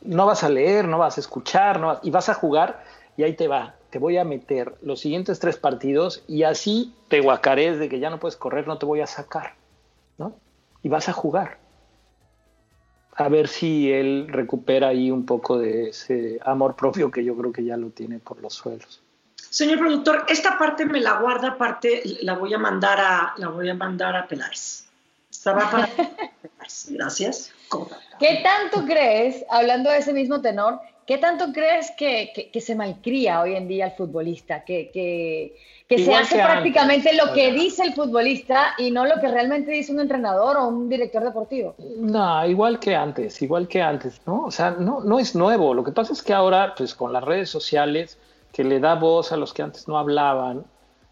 no 0.00 0.24
vas 0.24 0.42
a 0.42 0.48
leer, 0.48 0.88
no 0.88 0.98
vas 0.98 1.18
a 1.18 1.20
escuchar, 1.20 1.78
no 1.80 2.00
y 2.02 2.10
vas 2.10 2.30
a 2.30 2.34
jugar 2.34 2.82
y 3.16 3.24
ahí 3.24 3.34
te 3.34 3.46
va. 3.46 3.74
Te 3.92 3.98
voy 3.98 4.16
a 4.16 4.24
meter 4.24 4.74
los 4.82 5.00
siguientes 5.00 5.38
tres 5.38 5.58
partidos 5.58 6.24
y 6.26 6.44
así 6.44 6.94
te 7.08 7.20
guacares 7.20 7.78
de 7.78 7.90
que 7.90 8.00
ya 8.00 8.08
no 8.08 8.18
puedes 8.18 8.36
correr, 8.36 8.66
no 8.66 8.78
te 8.78 8.86
voy 8.86 9.02
a 9.02 9.06
sacar, 9.06 9.54
¿no? 10.16 10.34
Y 10.82 10.88
vas 10.88 11.10
a 11.10 11.12
jugar 11.12 11.58
a 13.14 13.28
ver 13.28 13.48
si 13.48 13.92
él 13.92 14.28
recupera 14.28 14.88
ahí 14.88 15.10
un 15.10 15.26
poco 15.26 15.58
de 15.58 15.90
ese 15.90 16.40
amor 16.44 16.74
propio 16.74 17.10
que 17.10 17.22
yo 17.22 17.36
creo 17.36 17.52
que 17.52 17.64
ya 17.64 17.76
lo 17.76 17.90
tiene 17.90 18.18
por 18.18 18.40
los 18.40 18.54
suelos. 18.54 19.02
Señor 19.36 19.78
productor, 19.78 20.24
esta 20.28 20.58
parte 20.58 20.86
me 20.86 20.98
la 20.98 21.20
guarda, 21.20 21.58
parte 21.58 22.02
la 22.22 22.34
voy 22.34 22.54
a 22.54 22.58
mandar 22.58 22.98
a 22.98 23.34
la 23.36 23.48
voy 23.48 23.68
a 23.68 23.74
mandar 23.74 24.16
a 24.16 24.26
Peláez. 24.26 24.86
Estaba 25.30 25.70
para 25.70 25.88
Gracias. 26.88 27.52
¿Qué 28.18 28.40
tanto 28.42 28.86
crees, 28.86 29.44
hablando 29.50 29.90
de 29.90 29.98
ese 29.98 30.14
mismo 30.14 30.40
tenor, 30.40 30.80
qué 31.06 31.18
tanto 31.18 31.52
crees 31.52 31.90
que, 31.92 32.50
que, 32.52 32.60
se 32.60 32.74
malcría 32.74 33.40
hoy 33.40 33.54
en 33.54 33.68
día 33.68 33.86
el 33.86 33.92
futbolista? 33.92 34.64
Que, 34.64 34.90
que 34.92 35.56
que 35.96 36.04
se 36.04 36.14
hace 36.14 36.36
prácticamente 36.36 37.14
lo 37.14 37.32
que 37.32 37.52
dice 37.52 37.82
el 37.84 37.92
futbolista 37.92 38.74
y 38.78 38.90
no 38.90 39.04
lo 39.04 39.20
que 39.20 39.28
realmente 39.28 39.72
dice 39.72 39.92
un 39.92 40.00
entrenador 40.00 40.56
o 40.56 40.68
un 40.68 40.88
director 40.88 41.22
deportivo. 41.22 41.74
No, 41.98 42.46
igual 42.46 42.78
que 42.78 42.94
antes, 42.94 43.42
igual 43.42 43.68
que 43.68 43.82
antes, 43.82 44.20
¿no? 44.26 44.44
O 44.44 44.50
sea, 44.50 44.70
no, 44.70 45.00
no 45.00 45.18
es 45.18 45.34
nuevo. 45.34 45.74
Lo 45.74 45.84
que 45.84 45.92
pasa 45.92 46.12
es 46.12 46.22
que 46.22 46.32
ahora, 46.32 46.74
pues 46.76 46.94
con 46.94 47.12
las 47.12 47.22
redes 47.22 47.50
sociales, 47.50 48.18
que 48.52 48.64
le 48.64 48.80
da 48.80 48.94
voz 48.94 49.32
a 49.32 49.36
los 49.36 49.52
que 49.52 49.62
antes 49.62 49.86
no 49.88 49.98
hablaban, 49.98 50.64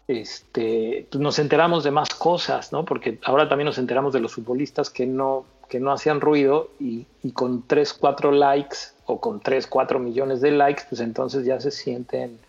este, 0.07 1.07
pues 1.11 1.21
nos 1.21 1.37
enteramos 1.39 1.83
de 1.83 1.91
más 1.91 2.09
cosas, 2.09 2.71
¿no? 2.71 2.83
Porque 2.83 3.19
ahora 3.23 3.47
también 3.47 3.67
nos 3.67 3.77
enteramos 3.77 4.13
de 4.13 4.19
los 4.19 4.33
futbolistas 4.33 4.89
que 4.89 5.05
no, 5.05 5.45
que 5.69 5.79
no 5.79 5.91
hacían 5.91 6.21
ruido 6.21 6.71
y, 6.79 7.05
y 7.21 7.31
con 7.31 7.67
3, 7.67 7.93
4 7.93 8.31
likes 8.31 8.77
con 9.19 9.39
3, 9.39 9.67
4 9.67 9.99
millones 9.99 10.41
de 10.41 10.51
likes, 10.51 10.83
pues 10.89 11.01
entonces 11.01 11.45
ya 11.45 11.59
se 11.59 11.71
sienten 11.71 12.39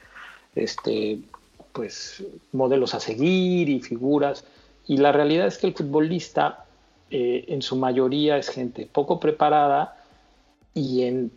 este, 0.55 1.19
pues 1.73 2.23
modelos 2.53 2.95
a 2.95 3.01
seguir 3.01 3.69
y 3.69 3.81
figuras. 3.81 4.45
Y 4.87 4.99
la 4.99 5.13
realidad 5.13 5.47
es 5.47 5.59
que 5.59 5.69
el 5.69 5.75
futbolista 5.75 6.65
eh, 7.11 7.45
en 7.49 7.63
su 7.63 7.77
mayoría 7.77 8.37
es 8.37 8.49
gente 8.49 8.89
poco 8.91 9.21
preparada 9.21 9.97
y 10.75 11.03
en 11.03 11.33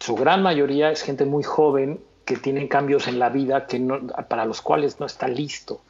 su 0.00 0.14
gran 0.14 0.42
mayoría 0.42 0.90
es 0.90 1.02
gente 1.02 1.24
muy 1.24 1.42
joven 1.42 2.00
que 2.24 2.36
tiene 2.36 2.68
cambios 2.68 3.06
en 3.06 3.18
la 3.18 3.28
vida 3.28 3.66
que 3.66 3.78
no, 3.78 4.06
para 4.28 4.44
los 4.44 4.60
cuales 4.60 4.98
no 5.00 5.06
está 5.06 5.28
listo. 5.28 5.80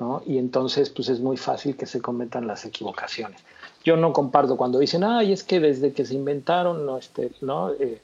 ¿no? 0.00 0.22
Y 0.26 0.38
entonces 0.38 0.90
pues 0.90 1.08
es 1.08 1.20
muy 1.20 1.36
fácil 1.36 1.76
que 1.76 1.86
se 1.86 2.00
cometan 2.00 2.46
las 2.46 2.64
equivocaciones. 2.64 3.40
Yo 3.84 3.96
no 3.96 4.12
comparto 4.12 4.56
cuando 4.56 4.78
dicen, 4.78 5.04
ay, 5.04 5.32
es 5.32 5.44
que 5.44 5.60
desde 5.60 5.92
que 5.92 6.04
se 6.04 6.14
inventaron 6.14 6.86
no, 6.86 6.98
este, 6.98 7.30
¿no? 7.42 7.70
Eh, 7.72 8.00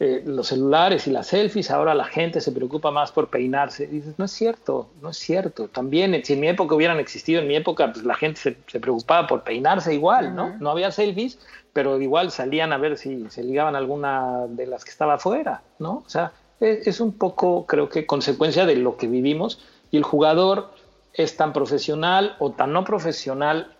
eh, 0.00 0.24
los 0.26 0.48
celulares 0.48 1.06
y 1.06 1.12
las 1.12 1.28
selfies, 1.28 1.70
ahora 1.70 1.94
la 1.94 2.04
gente 2.04 2.40
se 2.40 2.50
preocupa 2.50 2.90
más 2.90 3.12
por 3.12 3.28
peinarse. 3.28 3.86
dices, 3.86 4.14
no 4.18 4.24
es 4.24 4.32
cierto, 4.32 4.88
no 5.00 5.10
es 5.10 5.16
cierto. 5.16 5.68
También, 5.68 6.20
si 6.24 6.32
en 6.32 6.40
mi 6.40 6.48
época 6.48 6.74
hubieran 6.74 6.98
existido, 6.98 7.40
en 7.40 7.46
mi 7.46 7.54
época, 7.54 7.92
pues 7.92 8.04
la 8.04 8.16
gente 8.16 8.40
se, 8.40 8.80
preocupaba 8.80 9.28
por 9.28 9.44
peinarse 9.44 9.94
igual, 9.94 10.34
¿no? 10.34 10.56
No 10.58 10.70
había 10.70 10.90
selfies, 10.90 11.38
pero 11.72 12.00
igual 12.00 12.32
salían 12.32 12.72
a 12.72 12.78
ver 12.78 12.98
si 12.98 13.30
se 13.30 13.44
ligaban 13.44 13.76
alguna 13.76 14.46
de 14.48 14.66
las 14.66 14.84
que 14.84 14.90
estaba 14.90 15.14
afuera, 15.14 15.62
¿no? 15.78 16.02
O 16.04 16.08
sea, 16.08 16.32
es, 16.58 16.88
es 16.88 17.00
un 17.00 17.12
poco, 17.12 17.64
creo 17.66 17.88
que, 17.88 18.04
consecuencia 18.04 18.66
de 18.66 18.74
lo 18.74 18.96
que 18.96 19.06
vivimos 19.06 19.60
y 19.92 19.96
el 19.96 20.02
jugador 20.02 20.70
es 21.12 21.36
tan 21.36 21.52
profesional 21.52 22.34
o 22.40 22.50
tan 22.50 22.72
no 22.72 22.82
profesional 22.82 23.76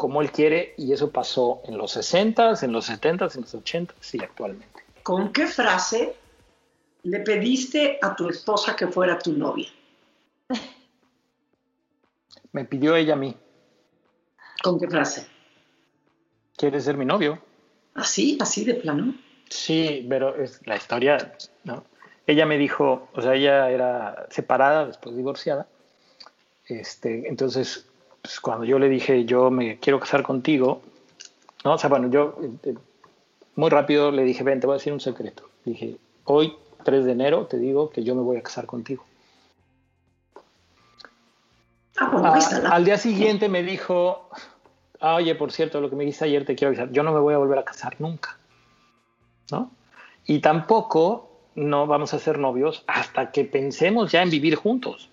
como 0.00 0.22
él 0.22 0.32
quiere 0.32 0.72
y 0.78 0.94
eso 0.94 1.10
pasó 1.10 1.60
en 1.66 1.76
los 1.76 1.94
60s, 1.94 2.62
en 2.62 2.72
los 2.72 2.88
70s, 2.88 3.34
en 3.34 3.42
los 3.42 3.54
80s 3.54 4.14
y 4.14 4.24
actualmente. 4.24 4.82
¿Con 5.02 5.30
qué 5.30 5.46
frase 5.46 6.16
le 7.02 7.20
pediste 7.20 7.98
a 8.00 8.16
tu 8.16 8.30
esposa 8.30 8.74
que 8.74 8.86
fuera 8.86 9.18
tu 9.18 9.34
novia? 9.34 9.68
Me 12.52 12.64
pidió 12.64 12.96
ella 12.96 13.12
a 13.12 13.16
mí. 13.16 13.36
¿Con 14.62 14.80
qué 14.80 14.88
frase? 14.88 15.26
¿Quieres 16.56 16.84
ser 16.84 16.96
mi 16.96 17.04
novio? 17.04 17.38
¿Así? 17.92 18.38
¿Así 18.40 18.64
de 18.64 18.76
plano? 18.76 19.14
Sí, 19.50 20.06
pero 20.08 20.34
es 20.34 20.66
la 20.66 20.76
historia, 20.76 21.34
¿no? 21.64 21.84
Ella 22.26 22.46
me 22.46 22.56
dijo, 22.56 23.10
o 23.12 23.20
sea, 23.20 23.34
ella 23.34 23.70
era 23.70 24.28
separada, 24.30 24.86
después 24.86 25.14
divorciada. 25.14 25.66
Este, 26.64 27.28
entonces, 27.28 27.89
pues, 28.22 28.40
cuando 28.40 28.64
yo 28.64 28.78
le 28.78 28.88
dije, 28.88 29.24
yo 29.24 29.50
me 29.50 29.78
quiero 29.78 30.00
casar 30.00 30.22
contigo, 30.22 30.82
¿no? 31.64 31.74
O 31.74 31.78
sea, 31.78 31.88
bueno, 31.90 32.10
yo 32.10 32.36
eh, 32.64 32.74
muy 33.56 33.70
rápido 33.70 34.10
le 34.10 34.24
dije, 34.24 34.44
ven, 34.44 34.60
te 34.60 34.66
voy 34.66 34.74
a 34.74 34.78
decir 34.78 34.92
un 34.92 35.00
secreto. 35.00 35.48
Dije, 35.64 35.96
hoy, 36.24 36.56
3 36.84 37.04
de 37.04 37.12
enero, 37.12 37.46
te 37.46 37.58
digo 37.58 37.90
que 37.90 38.02
yo 38.02 38.14
me 38.14 38.22
voy 38.22 38.36
a 38.36 38.42
casar 38.42 38.66
contigo. 38.66 39.04
Ah, 41.98 42.38
ah, 42.38 42.68
al 42.70 42.84
día 42.84 42.96
siguiente 42.96 43.48
me 43.48 43.62
dijo, 43.62 44.28
ah, 45.00 45.16
oye, 45.16 45.34
por 45.34 45.52
cierto, 45.52 45.80
lo 45.80 45.90
que 45.90 45.96
me 45.96 46.04
dijiste 46.04 46.24
ayer 46.24 46.46
te 46.46 46.54
quiero 46.54 46.70
avisar, 46.70 46.90
yo 46.92 47.02
no 47.02 47.12
me 47.12 47.20
voy 47.20 47.34
a 47.34 47.38
volver 47.38 47.58
a 47.58 47.64
casar 47.64 47.96
nunca. 47.98 48.38
¿No? 49.50 49.70
Y 50.26 50.38
tampoco 50.38 51.30
no 51.56 51.86
vamos 51.86 52.14
a 52.14 52.18
ser 52.18 52.38
novios 52.38 52.84
hasta 52.86 53.32
que 53.32 53.44
pensemos 53.44 54.12
ya 54.12 54.22
en 54.22 54.30
vivir 54.30 54.54
juntos. 54.54 55.10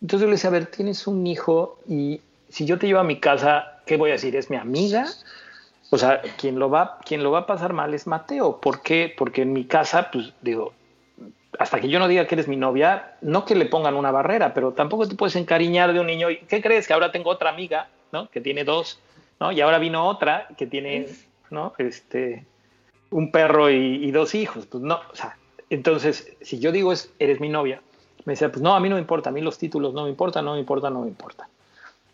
Entonces 0.00 0.20
yo 0.20 0.26
le 0.26 0.32
decía, 0.32 0.50
a 0.50 0.52
ver, 0.52 0.66
tienes 0.66 1.06
un 1.06 1.26
hijo 1.26 1.78
y 1.88 2.20
si 2.52 2.66
yo 2.66 2.78
te 2.78 2.86
llevo 2.86 3.00
a 3.00 3.04
mi 3.04 3.18
casa, 3.18 3.80
¿qué 3.86 3.96
voy 3.96 4.10
a 4.10 4.12
decir? 4.12 4.36
¿Es 4.36 4.50
mi 4.50 4.56
amiga? 4.56 5.06
O 5.90 5.96
sea, 5.96 6.20
quien 6.36 6.58
lo 6.58 6.68
va, 6.68 6.98
quien 7.02 7.22
lo 7.22 7.30
va 7.30 7.40
a 7.40 7.46
pasar 7.46 7.72
mal 7.72 7.94
es 7.94 8.06
Mateo. 8.06 8.60
¿Por 8.60 8.82
qué? 8.82 9.12
Porque 9.16 9.40
en 9.40 9.54
mi 9.54 9.64
casa, 9.64 10.10
pues 10.10 10.34
digo, 10.42 10.74
hasta 11.58 11.80
que 11.80 11.88
yo 11.88 11.98
no 11.98 12.08
diga 12.08 12.26
que 12.26 12.34
eres 12.34 12.48
mi 12.48 12.56
novia, 12.56 13.14
no 13.22 13.46
que 13.46 13.54
le 13.54 13.64
pongan 13.64 13.94
una 13.94 14.10
barrera, 14.10 14.52
pero 14.52 14.72
tampoco 14.72 15.08
te 15.08 15.14
puedes 15.14 15.34
encariñar 15.36 15.94
de 15.94 16.00
un 16.00 16.06
niño. 16.06 16.28
¿Qué 16.46 16.60
crees? 16.60 16.86
Que 16.86 16.92
ahora 16.92 17.10
tengo 17.10 17.30
otra 17.30 17.48
amiga, 17.48 17.88
¿no? 18.12 18.28
Que 18.28 18.42
tiene 18.42 18.64
dos, 18.64 19.00
¿no? 19.40 19.50
Y 19.50 19.62
ahora 19.62 19.78
vino 19.78 20.06
otra 20.06 20.48
que 20.58 20.66
tiene, 20.66 21.08
¿no? 21.48 21.72
Este, 21.78 22.44
un 23.08 23.32
perro 23.32 23.70
y, 23.70 24.10
dos 24.10 24.34
hijos. 24.34 24.66
Pues 24.66 24.82
no, 24.82 25.00
o 25.10 25.16
sea, 25.16 25.38
entonces, 25.70 26.36
si 26.42 26.58
yo 26.58 26.70
digo 26.70 26.92
es, 26.92 27.14
eres 27.18 27.40
mi 27.40 27.48
novia, 27.48 27.80
me 28.26 28.34
decía, 28.34 28.52
pues 28.52 28.60
no, 28.60 28.74
a 28.74 28.80
mí 28.80 28.90
no 28.90 28.96
me 28.96 29.00
importa, 29.00 29.30
a 29.30 29.32
mí 29.32 29.40
los 29.40 29.56
títulos 29.56 29.94
no 29.94 30.04
me 30.04 30.10
importan, 30.10 30.44
no 30.44 30.52
me 30.52 30.60
importa, 30.60 30.90
no 30.90 31.00
me 31.00 31.08
importa. 31.08 31.48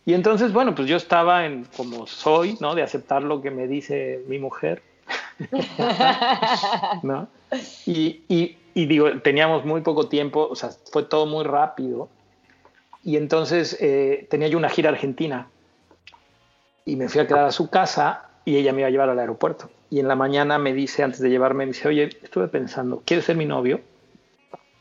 Y 0.08 0.14
entonces, 0.14 0.54
bueno, 0.54 0.74
pues 0.74 0.88
yo 0.88 0.96
estaba 0.96 1.44
en 1.44 1.66
como 1.76 2.06
soy, 2.06 2.56
¿no? 2.60 2.74
De 2.74 2.80
aceptar 2.80 3.22
lo 3.22 3.42
que 3.42 3.50
me 3.50 3.66
dice 3.68 4.24
mi 4.26 4.38
mujer. 4.38 4.82
¿no? 7.02 7.28
Y, 7.84 8.22
y, 8.26 8.86
digo, 8.86 9.20
teníamos 9.20 9.66
muy 9.66 9.82
poco 9.82 10.08
tiempo, 10.08 10.48
o 10.50 10.56
sea, 10.56 10.70
fue 10.90 11.02
todo 11.02 11.26
muy 11.26 11.44
rápido. 11.44 12.08
Y 13.04 13.18
entonces 13.18 13.76
eh, 13.82 14.26
tenía 14.30 14.48
yo 14.48 14.56
una 14.56 14.70
gira 14.70 14.88
argentina. 14.88 15.50
Y 16.86 16.96
me 16.96 17.10
fui 17.10 17.20
a 17.20 17.26
quedar 17.26 17.44
a 17.44 17.52
su 17.52 17.68
casa 17.68 18.30
y 18.46 18.56
ella 18.56 18.72
me 18.72 18.80
iba 18.80 18.88
a 18.88 18.90
llevar 18.90 19.10
al 19.10 19.18
aeropuerto. 19.18 19.68
Y 19.90 20.00
en 20.00 20.08
la 20.08 20.16
mañana 20.16 20.58
me 20.58 20.72
dice, 20.72 21.02
antes 21.02 21.20
de 21.20 21.28
llevarme, 21.28 21.66
me 21.66 21.72
dice, 21.72 21.86
oye, 21.86 22.04
estuve 22.22 22.48
pensando, 22.48 23.02
¿quieres 23.04 23.26
ser 23.26 23.36
mi 23.36 23.44
novio? 23.44 23.82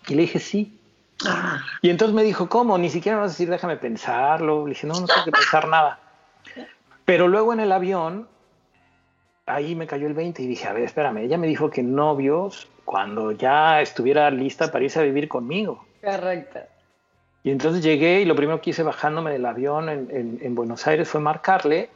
Y 0.07 0.15
le 0.15 0.21
dije, 0.21 0.39
sí. 0.39 0.76
Ah. 1.25 1.61
Y 1.81 1.89
entonces 1.89 2.15
me 2.15 2.23
dijo, 2.23 2.49
¿cómo? 2.49 2.77
Ni 2.77 2.89
siquiera 2.89 3.17
me 3.17 3.21
vas 3.21 3.31
a 3.31 3.33
decir, 3.33 3.49
déjame 3.49 3.77
pensarlo. 3.77 4.65
Le 4.65 4.73
dije, 4.73 4.87
no, 4.87 4.99
no 4.99 5.07
tengo 5.07 5.23
que 5.25 5.31
pensar 5.31 5.67
nada. 5.67 5.99
Pero 7.05 7.27
luego 7.27 7.53
en 7.53 7.59
el 7.59 7.71
avión, 7.71 8.27
ahí 9.45 9.75
me 9.75 9.87
cayó 9.87 10.07
el 10.07 10.13
20 10.13 10.41
y 10.43 10.47
dije, 10.47 10.67
a 10.67 10.73
ver, 10.73 10.83
espérame, 10.83 11.19
ella 11.19 11.37
me 11.37 11.47
dijo 11.47 11.69
que 11.69 11.83
novios 11.83 12.67
cuando 12.85 13.31
ya 13.31 13.81
estuviera 13.81 14.29
lista 14.29 14.71
para 14.71 14.85
irse 14.85 14.99
a 14.99 15.03
vivir 15.03 15.27
conmigo. 15.27 15.85
Correcto. 16.03 16.59
Y 17.43 17.51
entonces 17.51 17.81
llegué 17.81 18.21
y 18.21 18.25
lo 18.25 18.35
primero 18.35 18.61
que 18.61 18.71
hice 18.71 18.83
bajándome 18.83 19.31
del 19.31 19.45
avión 19.45 19.89
en, 19.89 20.39
en 20.41 20.55
Buenos 20.55 20.85
Aires 20.85 21.07
fue 21.07 21.21
marcarle 21.21 21.89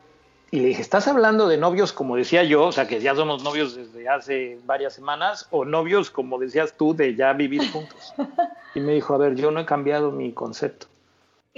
y 0.52 0.60
le 0.60 0.68
dije, 0.68 0.82
¿estás 0.82 1.08
hablando 1.08 1.48
de 1.48 1.58
novios 1.58 1.94
como 1.94 2.18
decía 2.18 2.44
yo, 2.44 2.66
o 2.66 2.72
sea, 2.74 2.86
que 2.86 3.00
ya 3.00 3.16
somos 3.16 3.42
novios 3.42 3.74
desde 3.76 4.10
hace 4.10 4.60
varias 4.66 4.94
semanas, 4.94 5.48
o 5.50 5.64
novios 5.64 6.12
como 6.12 6.38
decías 6.38 6.74
tú, 6.78 6.94
de 6.94 7.16
ya 7.16 7.32
vivir 7.34 7.72
juntos? 7.72 8.14
Y 8.74 8.80
me 8.80 8.94
dijo, 8.94 9.14
a 9.14 9.18
ver, 9.18 9.36
yo 9.36 9.52
no 9.52 9.60
he 9.60 9.66
cambiado 9.66 10.12
mi 10.12 10.32
concepto. 10.32 10.88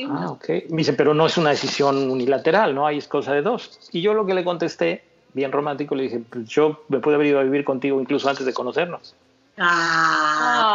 Ah, 0.10 0.32
ok. 0.32 0.50
Me 0.70 0.78
dice, 0.78 0.94
pero 0.94 1.14
no 1.14 1.28
es 1.28 1.38
una 1.38 1.52
decisión 1.52 2.10
unilateral, 2.10 2.74
¿no? 2.74 2.88
Ahí 2.88 2.98
es 2.98 3.08
cosa 3.08 3.34
de 3.34 3.44
dos. 3.44 3.80
Y 3.92 4.02
yo 4.02 4.16
lo 4.16 4.26
que 4.26 4.34
le 4.34 4.44
contesté, 4.44 5.04
bien 5.34 5.52
romántico, 5.52 5.94
le 5.94 6.02
dije, 6.04 6.24
pues 6.28 6.46
yo 6.46 6.82
me 6.88 6.98
pude 6.98 7.14
haber 7.14 7.28
ido 7.28 7.40
a 7.40 7.44
vivir 7.44 7.64
contigo 7.64 8.02
incluso 8.02 8.28
antes 8.28 8.48
de 8.48 8.54
conocernos. 8.54 9.14
Ah. 9.60 10.68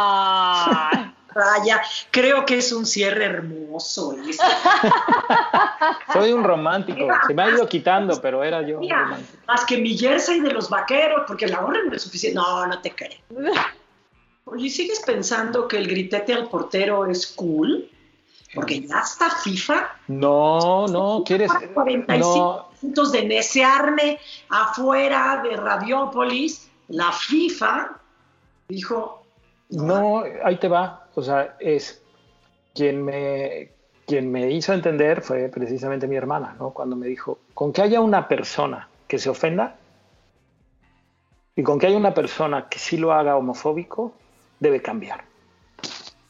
Vaya, 1.33 1.81
creo 2.11 2.45
que 2.45 2.57
es 2.57 2.71
un 2.71 2.85
cierre 2.85 3.25
hermoso. 3.25 4.15
Soy 6.13 6.31
un 6.31 6.43
romántico, 6.43 7.07
se 7.27 7.33
me 7.33 7.43
ha 7.43 7.49
ido 7.49 7.67
quitando, 7.67 8.19
pero 8.21 8.43
era 8.43 8.61
yo. 8.61 8.79
más 9.47 9.65
que 9.65 9.77
mi 9.77 9.97
jersey 9.97 10.39
de 10.39 10.51
los 10.51 10.69
vaqueros, 10.69 11.23
porque 11.27 11.47
la 11.47 11.63
hora 11.65 11.79
no 11.85 11.93
es 11.93 12.01
suficiente. 12.01 12.39
No, 12.39 12.65
no 12.65 12.81
te 12.81 12.95
creo. 12.95 13.19
Oye, 14.45 14.69
¿sigues 14.69 15.01
pensando 15.01 15.67
que 15.67 15.77
el 15.77 15.87
gritete 15.87 16.33
al 16.33 16.49
portero 16.49 17.05
es 17.05 17.27
cool? 17.27 17.87
Porque 18.53 18.81
ya 18.81 19.01
está 19.01 19.29
FIFA. 19.29 19.87
No, 20.07 20.87
no, 20.87 21.23
quieres. 21.23 21.51
45 21.73 22.69
minutos 22.81 23.11
de 23.11 23.25
necearme 23.25 24.19
afuera 24.49 25.41
de 25.43 25.55
Radiópolis. 25.55 26.67
La 26.87 27.11
FIFA 27.11 27.91
dijo. 28.67 29.23
No, 29.69 30.23
ahí 30.43 30.57
te 30.57 30.67
va. 30.67 31.07
O 31.19 31.23
sea, 31.23 31.57
es 31.59 32.01
quien 32.73 33.03
me, 33.03 33.71
quien 34.07 34.31
me 34.31 34.49
hizo 34.51 34.73
entender 34.73 35.21
fue 35.21 35.49
precisamente 35.49 36.07
mi 36.07 36.15
hermana, 36.15 36.55
¿no? 36.57 36.71
Cuando 36.71 36.95
me 36.95 37.07
dijo, 37.07 37.39
con 37.53 37.73
que 37.73 37.81
haya 37.81 37.99
una 37.99 38.29
persona 38.29 38.87
que 39.05 39.19
se 39.19 39.29
ofenda 39.29 39.75
y 41.57 41.63
con 41.63 41.77
que 41.77 41.87
haya 41.87 41.97
una 41.97 42.13
persona 42.13 42.69
que 42.69 42.79
sí 42.79 42.95
lo 42.95 43.11
haga 43.11 43.35
homofóbico, 43.35 44.13
debe 44.61 44.81
cambiar. 44.81 45.25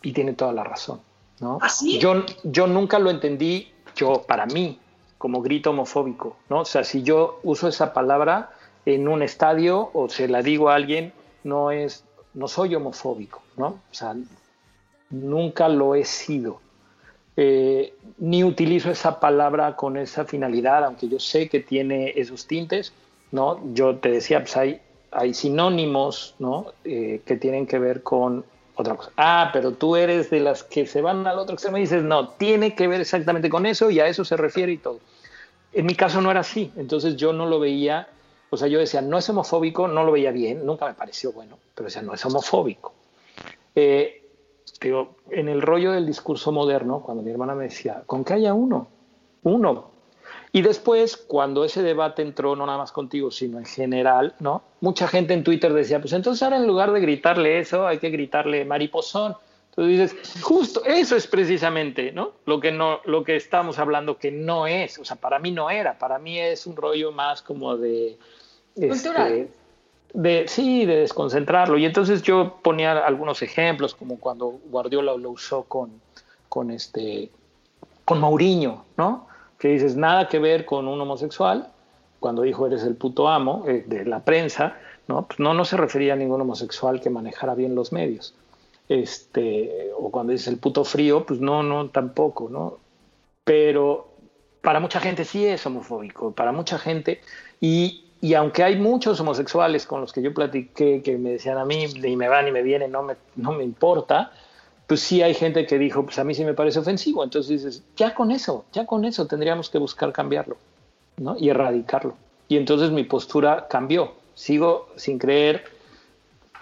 Y 0.02 0.12
tiene 0.12 0.34
toda 0.34 0.54
la 0.54 0.64
razón, 0.64 1.02
¿no? 1.40 1.60
¿Ah, 1.62 1.70
yo, 2.00 2.26
yo 2.44 2.66
nunca 2.66 2.98
lo 2.98 3.12
entendí, 3.12 3.72
yo, 3.96 4.24
para 4.24 4.48
mí, 4.48 4.80
como 5.20 5.44
grito 5.44 5.70
homofóbico, 5.70 6.36
¿no? 6.50 6.62
O 6.62 6.66
sea, 6.66 6.84
si 6.84 7.04
yo 7.04 7.40
uso 7.44 7.68
esa 7.68 7.94
palabra 7.94 8.54
en 8.88 9.08
un 9.08 9.22
estadio 9.22 9.92
o 9.94 10.10
se 10.10 10.28
la 10.28 10.42
digo 10.42 10.70
a 10.70 10.76
alguien, 10.76 11.14
no 11.44 11.70
es, 11.70 12.06
no 12.34 12.48
soy 12.48 12.74
homofóbico, 12.74 13.44
¿no? 13.56 13.68
O 13.68 13.94
sea, 13.94 14.16
nunca 15.10 15.68
lo 15.70 15.96
he 15.96 16.06
sido. 16.06 16.62
Eh, 17.38 17.94
ni 18.18 18.44
utilizo 18.44 18.92
esa 18.92 19.20
palabra 19.20 19.76
con 19.76 19.96
esa 19.96 20.26
finalidad, 20.26 20.84
aunque 20.84 21.08
yo 21.08 21.20
sé 21.20 21.48
que 21.48 21.62
tiene 21.62 22.14
esos 22.16 22.48
tintes, 22.48 22.92
¿no? 23.32 23.62
Yo 23.74 23.96
te 23.96 24.12
decía, 24.12 24.42
pues 24.42 24.58
hay, 24.58 24.82
hay 25.12 25.34
sinónimos, 25.34 26.36
¿no? 26.40 26.74
Eh, 26.84 27.22
que 27.26 27.38
tienen 27.38 27.66
que 27.66 27.80
ver 27.80 28.04
con 28.04 28.44
otra 28.76 28.96
cosa. 28.96 29.12
Ah, 29.18 29.52
pero 29.54 29.74
tú 29.74 29.96
eres 29.96 30.30
de 30.30 30.40
las 30.40 30.64
que 30.64 30.86
se 30.86 31.02
van 31.02 31.26
al 31.28 31.40
otro 31.40 31.54
extremo 31.54 31.78
y 31.78 31.82
dices, 31.82 32.04
no, 32.04 32.30
tiene 32.30 32.76
que 32.76 32.88
ver 32.88 33.02
exactamente 33.02 33.50
con 33.50 33.66
eso 33.66 33.90
y 33.90 34.00
a 34.00 34.08
eso 34.08 34.26
se 34.26 34.38
refiere 34.38 34.74
y 34.74 34.78
todo. 34.78 35.00
En 35.72 35.86
mi 35.86 35.96
caso 35.96 36.22
no 36.22 36.32
era 36.32 36.40
así, 36.40 36.72
entonces 36.76 37.16
yo 37.16 37.32
no 37.32 37.46
lo 37.46 37.60
veía, 37.60 38.10
o 38.50 38.58
sea, 38.58 38.68
yo 38.68 38.80
decía, 38.80 39.02
no 39.02 39.18
es 39.18 39.30
homofóbico, 39.30 39.88
no 39.88 40.04
lo 40.04 40.12
veía 40.12 40.32
bien, 40.32 40.66
nunca 40.66 40.88
me 40.88 40.94
pareció 40.94 41.32
bueno, 41.32 41.58
pero 41.76 41.86
decía, 41.86 42.02
no 42.02 42.14
es 42.14 42.26
homofóbico. 42.26 42.94
Eh, 43.76 44.19
digo, 44.88 45.16
en 45.30 45.50
el 45.50 45.62
rollo 45.62 45.92
del 45.92 46.06
discurso 46.06 46.52
moderno, 46.52 47.02
cuando 47.02 47.24
mi 47.24 47.32
hermana 47.32 47.56
me 47.56 47.66
decía, 47.66 48.04
con 48.06 48.24
que 48.24 48.34
haya 48.34 48.54
uno, 48.54 48.88
uno. 49.44 49.92
Y 50.52 50.62
después, 50.62 51.16
cuando 51.18 51.64
ese 51.64 51.84
debate 51.84 52.22
entró, 52.22 52.56
no 52.56 52.66
nada 52.66 52.80
más 52.80 52.92
contigo, 52.92 53.30
sino 53.30 53.60
en 53.60 53.66
general, 53.66 54.36
¿no? 54.40 54.64
Mucha 54.82 55.08
gente 55.08 55.34
en 55.34 55.44
Twitter 55.44 55.74
decía, 55.74 56.00
pues 56.00 56.14
entonces 56.14 56.42
ahora 56.42 56.58
en 56.58 56.66
lugar 56.66 56.92
de 56.92 57.00
gritarle 57.02 57.60
eso, 57.60 57.86
hay 57.86 58.00
que 58.00 58.10
gritarle 58.10 58.66
mariposón. 58.66 59.36
Entonces 59.70 60.12
dices, 60.12 60.42
justo 60.42 60.84
eso 60.86 61.16
es 61.16 61.28
precisamente, 61.28 62.12
¿no? 62.12 62.32
Lo 62.46 62.60
que 62.60 62.72
no, 62.72 63.02
lo 63.06 63.24
que 63.24 63.36
estamos 63.36 63.78
hablando 63.78 64.18
que 64.18 64.32
no 64.32 64.66
es, 64.66 64.98
o 64.98 65.06
sea, 65.06 65.18
para 65.18 65.38
mí 65.38 65.52
no 65.52 65.70
era, 65.70 66.00
para 66.00 66.18
mí 66.18 66.40
es 66.40 66.66
un 66.66 66.76
rollo 66.76 67.12
más 67.12 67.44
como 67.44 67.78
de 67.78 68.18
este, 68.76 68.88
cultural. 68.90 69.50
De, 70.14 70.48
sí, 70.48 70.86
de 70.86 70.98
desconcentrarlo. 70.98 71.78
Y 71.78 71.86
entonces 71.86 72.22
yo 72.22 72.60
ponía 72.62 73.06
algunos 73.06 73.42
ejemplos, 73.42 73.96
como 73.96 74.20
cuando 74.20 74.60
Guardiola 74.70 75.16
lo 75.16 75.32
usó 75.32 75.64
con, 75.64 76.02
con, 76.48 76.72
este, 76.72 77.30
con 78.06 78.20
Mourinho, 78.20 78.86
¿no? 78.98 79.28
Que 79.58 79.70
dices, 79.70 79.96
nada 79.96 80.28
que 80.28 80.40
ver 80.40 80.66
con 80.66 80.88
un 80.88 81.00
homosexual, 81.02 81.70
cuando 82.20 82.42
dijo 82.42 82.68
eres 82.68 82.84
el 82.84 82.96
puto 82.96 83.28
amo 83.28 83.66
eh, 83.68 83.84
de 83.88 84.06
la 84.06 84.24
prensa, 84.24 84.78
¿no? 85.08 85.26
Pues 85.28 85.40
no, 85.40 85.54
no 85.54 85.66
se 85.66 85.78
refería 85.78 86.14
a 86.14 86.16
ningún 86.16 86.42
homosexual 86.42 87.02
que 87.02 87.10
manejara 87.10 87.56
bien 87.56 87.76
los 87.76 87.92
medios. 87.92 88.34
Este, 88.88 89.92
o 89.98 90.10
cuando 90.10 90.32
dices 90.32 90.48
el 90.48 90.58
puto 90.58 90.84
frío, 90.84 91.26
pues 91.26 91.40
no, 91.40 91.62
no, 91.62 91.90
tampoco, 91.90 92.50
¿no? 92.50 92.78
Pero 93.44 94.10
para 94.62 94.80
mucha 94.80 95.00
gente 95.00 95.26
sí 95.26 95.46
es 95.46 95.66
homofóbico, 95.66 96.32
para 96.32 96.52
mucha 96.52 96.78
gente, 96.78 97.22
y, 97.62 98.09
y 98.22 98.34
aunque 98.34 98.64
hay 98.64 98.76
muchos 98.76 99.20
homosexuales 99.20 99.86
con 99.86 100.02
los 100.02 100.12
que 100.12 100.22
yo 100.22 100.34
platiqué 100.34 101.02
que 101.02 101.18
me 101.18 101.32
decían 101.32 101.58
a 101.58 101.66
mí, 101.66 101.86
y 101.86 102.16
me 102.16 102.28
van 102.28 102.48
y 102.48 102.52
me 102.52 102.62
vienen, 102.64 102.92
no 102.92 103.04
me, 103.04 103.16
no 103.36 103.54
me 103.54 103.64
importa, 103.64 104.32
pues 104.88 105.02
sí 105.02 105.22
hay 105.22 105.34
gente 105.34 105.66
que 105.66 105.78
dijo, 105.78 106.04
pues 106.04 106.20
a 106.20 106.24
mí 106.24 106.34
sí 106.34 106.44
me 106.44 106.54
parece 106.54 106.80
ofensivo. 106.80 107.24
Entonces 107.24 107.64
dices, 107.64 107.84
ya 107.96 108.14
con 108.14 108.32
eso, 108.32 108.66
ya 108.74 108.86
con 108.86 109.06
eso 109.06 109.26
tendríamos 109.26 109.70
que 109.70 109.78
buscar 109.78 110.12
cambiarlo, 110.12 110.58
¿no? 111.18 111.38
Y 111.38 111.50
erradicarlo. 111.50 112.16
Y 112.48 112.58
entonces 112.58 112.92
mi 112.92 113.04
postura 113.04 113.68
cambió. 113.70 114.14
Sigo 114.34 114.90
sin 114.96 115.18
creer 115.20 115.64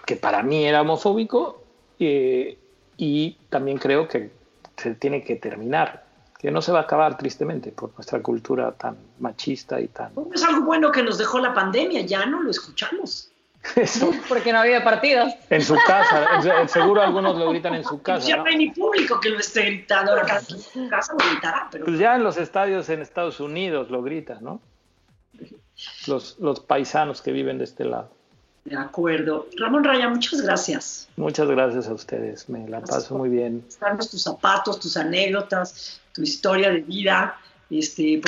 que 0.06 0.16
para 0.16 0.42
mí 0.42 0.64
era 0.64 0.82
homofóbico 0.82 1.62
eh, 1.98 2.58
y 2.96 3.36
también 3.48 3.78
creo 3.78 4.06
que 4.06 4.30
se 4.76 4.94
tiene 4.94 5.24
que 5.24 5.36
terminar 5.36 6.04
que 6.38 6.50
no 6.50 6.62
se 6.62 6.70
va 6.70 6.80
a 6.80 6.82
acabar 6.82 7.16
tristemente 7.18 7.72
por 7.72 7.92
nuestra 7.94 8.22
cultura 8.22 8.70
tan 8.72 8.96
machista 9.18 9.80
y 9.80 9.88
tan... 9.88 10.12
Es 10.32 10.44
algo 10.44 10.66
bueno 10.66 10.92
que 10.92 11.02
nos 11.02 11.18
dejó 11.18 11.40
la 11.40 11.52
pandemia, 11.52 12.02
ya 12.02 12.26
no 12.26 12.42
lo 12.42 12.50
escuchamos. 12.50 13.30
Eso. 13.74 14.12
Porque 14.28 14.52
no 14.52 14.60
había 14.60 14.84
partidos. 14.84 15.34
En 15.50 15.62
su 15.62 15.74
casa, 15.84 16.40
seguro 16.68 17.02
algunos 17.02 17.36
lo 17.36 17.50
gritan 17.50 17.74
en 17.74 17.84
su 17.84 18.00
casa. 18.00 18.26
Ya 18.26 18.36
no 18.36 18.44
hay 18.44 18.56
ni 18.56 18.70
público 18.70 19.18
que 19.18 19.30
lo 19.30 19.40
esté 19.40 19.62
gritando, 19.62 20.12
ahora 20.12 20.38
en 20.38 20.60
su 20.60 20.88
casa 20.88 21.12
lo 21.18 21.28
gritará. 21.28 21.68
Pero... 21.72 21.84
Pues 21.84 21.98
ya 21.98 22.14
en 22.14 22.22
los 22.22 22.36
estadios 22.36 22.88
en 22.88 23.02
Estados 23.02 23.40
Unidos 23.40 23.90
lo 23.90 24.02
gritan, 24.02 24.38
¿no? 24.42 24.60
Los, 26.06 26.38
los 26.38 26.60
paisanos 26.60 27.20
que 27.20 27.32
viven 27.32 27.58
de 27.58 27.64
este 27.64 27.84
lado. 27.84 28.10
De 28.68 28.76
acuerdo. 28.76 29.46
Ramón 29.56 29.82
Raya, 29.82 30.10
muchas 30.10 30.42
gracias. 30.42 31.08
Muchas 31.16 31.48
gracias 31.48 31.88
a 31.88 31.94
ustedes, 31.94 32.50
me 32.50 32.68
la 32.68 32.82
paso 32.82 33.16
muy 33.16 33.30
bien. 33.30 33.64
Estarnos 33.66 34.10
tus 34.10 34.22
zapatos, 34.22 34.78
tus 34.78 34.94
anécdotas, 34.98 36.02
tu 36.12 36.20
historia 36.20 36.68
de 36.68 36.82
vida, 36.82 37.38
este, 37.70 38.20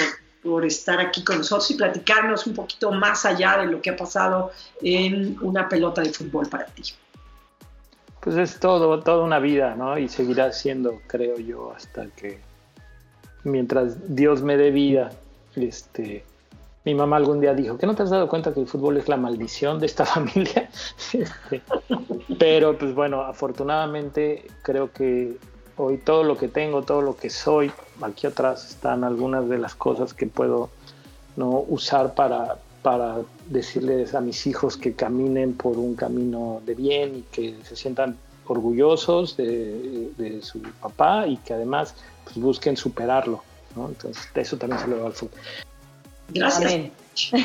por, 0.42 0.64
estar 0.64 0.98
aquí 0.98 1.22
con 1.22 1.38
nosotros 1.38 1.70
y 1.72 1.74
platicarnos 1.74 2.46
un 2.46 2.55
poquito 2.55 2.90
más 2.90 3.26
allá 3.26 3.59
de 3.59 3.66
lo 3.66 3.83
que 3.83 3.90
ha 3.90 3.96
pasado 3.96 4.50
en 4.81 5.37
una 5.42 5.68
pelota 5.68 6.00
de 6.00 6.11
fútbol 6.11 6.48
para 6.48 6.64
ti. 6.64 6.85
Pues 8.20 8.37
es 8.37 8.59
todo, 8.59 8.98
toda 9.00 9.22
una 9.22 9.40
vida, 9.40 9.74
¿no? 9.74 9.98
Y 9.98 10.09
seguirá 10.09 10.53
siendo, 10.53 11.03
creo 11.07 11.38
yo, 11.38 11.74
hasta 11.76 12.07
que 12.07 12.40
mientras 13.44 14.14
Dios 14.16 14.40
me 14.40 14.57
dé 14.57 14.70
vida, 14.70 15.11
este, 15.55 16.24
mi 16.84 16.94
mamá 16.94 17.16
algún 17.16 17.40
día 17.40 17.54
dijo, 17.54 17.76
¿que 17.76 17.86
no 17.86 17.94
te 17.94 18.02
has 18.02 18.10
dado 18.10 18.28
cuenta 18.28 18.54
que 18.54 18.60
el 18.60 18.66
fútbol 18.66 18.96
es 18.96 19.08
la 19.08 19.16
maldición 19.16 19.78
de 19.80 19.86
esta 19.86 20.04
familia? 20.06 20.70
Este, 21.12 21.62
pero 22.38 22.76
pues 22.78 22.94
bueno, 22.94 23.22
afortunadamente 23.22 24.46
creo 24.62 24.92
que 24.92 25.36
hoy 25.76 25.98
todo 25.98 26.24
lo 26.24 26.36
que 26.36 26.48
tengo, 26.48 26.82
todo 26.82 27.02
lo 27.02 27.16
que 27.16 27.30
soy, 27.30 27.70
aquí 28.00 28.26
atrás 28.26 28.68
están 28.70 29.04
algunas 29.04 29.48
de 29.48 29.58
las 29.58 29.74
cosas 29.74 30.14
que 30.14 30.26
puedo 30.26 30.70
¿no? 31.36 31.64
usar 31.68 32.14
para, 32.14 32.56
para 32.82 33.18
decirles 33.48 34.14
a 34.14 34.20
mis 34.20 34.46
hijos 34.46 34.76
que 34.76 34.94
caminen 34.94 35.54
por 35.54 35.76
un 35.76 35.94
camino 35.94 36.62
de 36.64 36.74
bien 36.74 37.16
y 37.16 37.22
que 37.22 37.56
se 37.64 37.76
sientan 37.76 38.16
orgullosos 38.46 39.36
de, 39.36 40.40
su 40.42 40.60
papá 40.80 41.26
y 41.26 41.36
que 41.38 41.54
además 41.54 41.94
pues, 42.24 42.36
busquen 42.36 42.76
superarlo. 42.76 43.42
Entonces, 43.76 44.28
eso 44.34 44.56
también 44.56 44.80
se 44.80 44.88
lo 44.88 44.96
da 44.96 45.06
al 45.06 45.12
fútbol. 45.12 45.38
Gracias. 46.32 46.90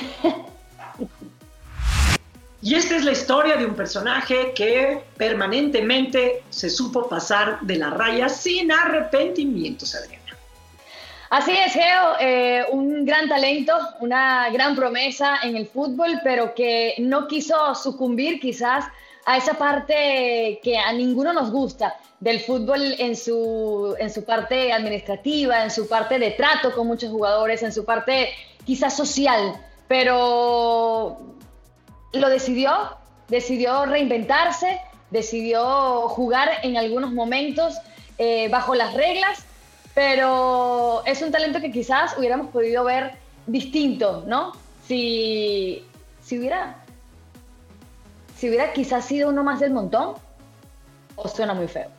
Y 2.62 2.74
esta 2.74 2.96
es 2.96 3.06
la 3.06 3.12
historia 3.12 3.58
de 3.58 3.66
un 3.68 3.76
personaje 3.76 4.52
que 4.56 5.04
permanentemente 5.18 6.42
se 6.50 6.68
supo 6.68 7.08
pasar 7.08 7.60
de 7.62 7.76
la 7.76 7.92
raya 7.92 8.28
sin 8.28 8.72
arrepentimientos, 8.72 9.94
Adriana. 9.94 10.36
Así 11.30 11.52
es, 11.52 11.74
Geo, 11.74 12.16
eh, 12.20 12.66
un 12.72 13.06
gran 13.06 13.30
talento, 13.30 13.78
una 14.00 14.50
gran 14.50 14.76
promesa 14.76 15.42
en 15.44 15.56
el 15.58 15.68
fútbol, 15.68 16.20
pero 16.24 16.56
que 16.56 16.96
no 16.98 17.28
quiso 17.28 17.76
sucumbir 17.76 18.40
quizás 18.40 18.86
a 19.28 19.38
esa 19.38 19.54
parte 19.54 20.60
que 20.64 20.76
a 20.76 20.92
ninguno 20.92 21.34
nos 21.34 21.52
gusta 21.52 21.96
del 22.20 22.40
fútbol 22.40 22.96
en 22.98 23.16
su, 23.16 23.96
en 24.00 24.10
su 24.12 24.24
parte 24.24 24.74
administrativa, 24.74 25.64
en 25.64 25.70
su 25.70 25.88
parte 25.88 26.18
de 26.18 26.32
trato 26.32 26.72
con 26.74 26.88
muchos 26.88 27.12
jugadores, 27.12 27.62
en 27.62 27.72
su 27.72 27.86
parte 27.86 28.30
quizás 28.66 28.96
social, 28.96 29.56
pero 29.88 31.18
lo 32.14 32.30
decidió, 32.30 32.72
decidió 33.28 33.86
reinventarse, 33.86 34.80
decidió 35.12 36.10
jugar 36.10 36.50
en 36.64 36.78
algunos 36.78 37.14
momentos 37.14 37.78
eh, 38.18 38.50
bajo 38.50 38.76
las 38.76 38.94
reglas, 38.94 39.46
pero 39.94 41.04
es 41.06 41.22
un 41.22 41.32
talento 41.32 41.62
que 41.62 41.72
quizás 41.72 42.18
hubiéramos 42.18 42.48
podido 42.48 42.84
ver 42.84 43.14
distinto, 43.48 44.24
¿no? 44.28 44.54
Si, 44.88 45.86
si 46.22 46.40
hubiera, 46.40 46.84
si 48.38 48.50
hubiera 48.50 48.74
quizás 48.74 49.06
sido 49.06 49.30
uno 49.30 49.44
más 49.44 49.60
del 49.60 49.72
montón, 49.72 50.16
o 51.16 51.28
suena 51.28 51.54
muy 51.54 51.68
feo. 51.68 51.90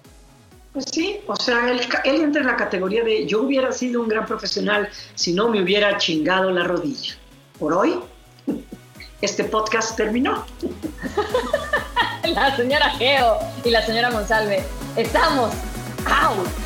Pues 0.76 0.88
sí, 0.92 1.20
o 1.26 1.34
sea, 1.36 1.70
él, 1.70 1.80
entra 2.04 2.42
en 2.42 2.46
la 2.48 2.54
categoría 2.54 3.02
de 3.02 3.26
yo 3.26 3.40
hubiera 3.40 3.72
sido 3.72 4.02
un 4.02 4.08
gran 4.08 4.26
profesional 4.26 4.90
si 5.14 5.32
no 5.32 5.48
me 5.48 5.62
hubiera 5.62 5.96
chingado 5.96 6.50
la 6.50 6.64
rodilla. 6.64 7.14
Por 7.58 7.72
hoy, 7.72 7.98
este 9.22 9.44
podcast 9.44 9.96
terminó. 9.96 10.44
la 12.24 12.54
señora 12.54 12.90
Geo 12.90 13.38
y 13.64 13.70
la 13.70 13.86
señora 13.86 14.10
Monsalve, 14.10 14.64
estamos 14.96 15.50
out. 16.04 16.65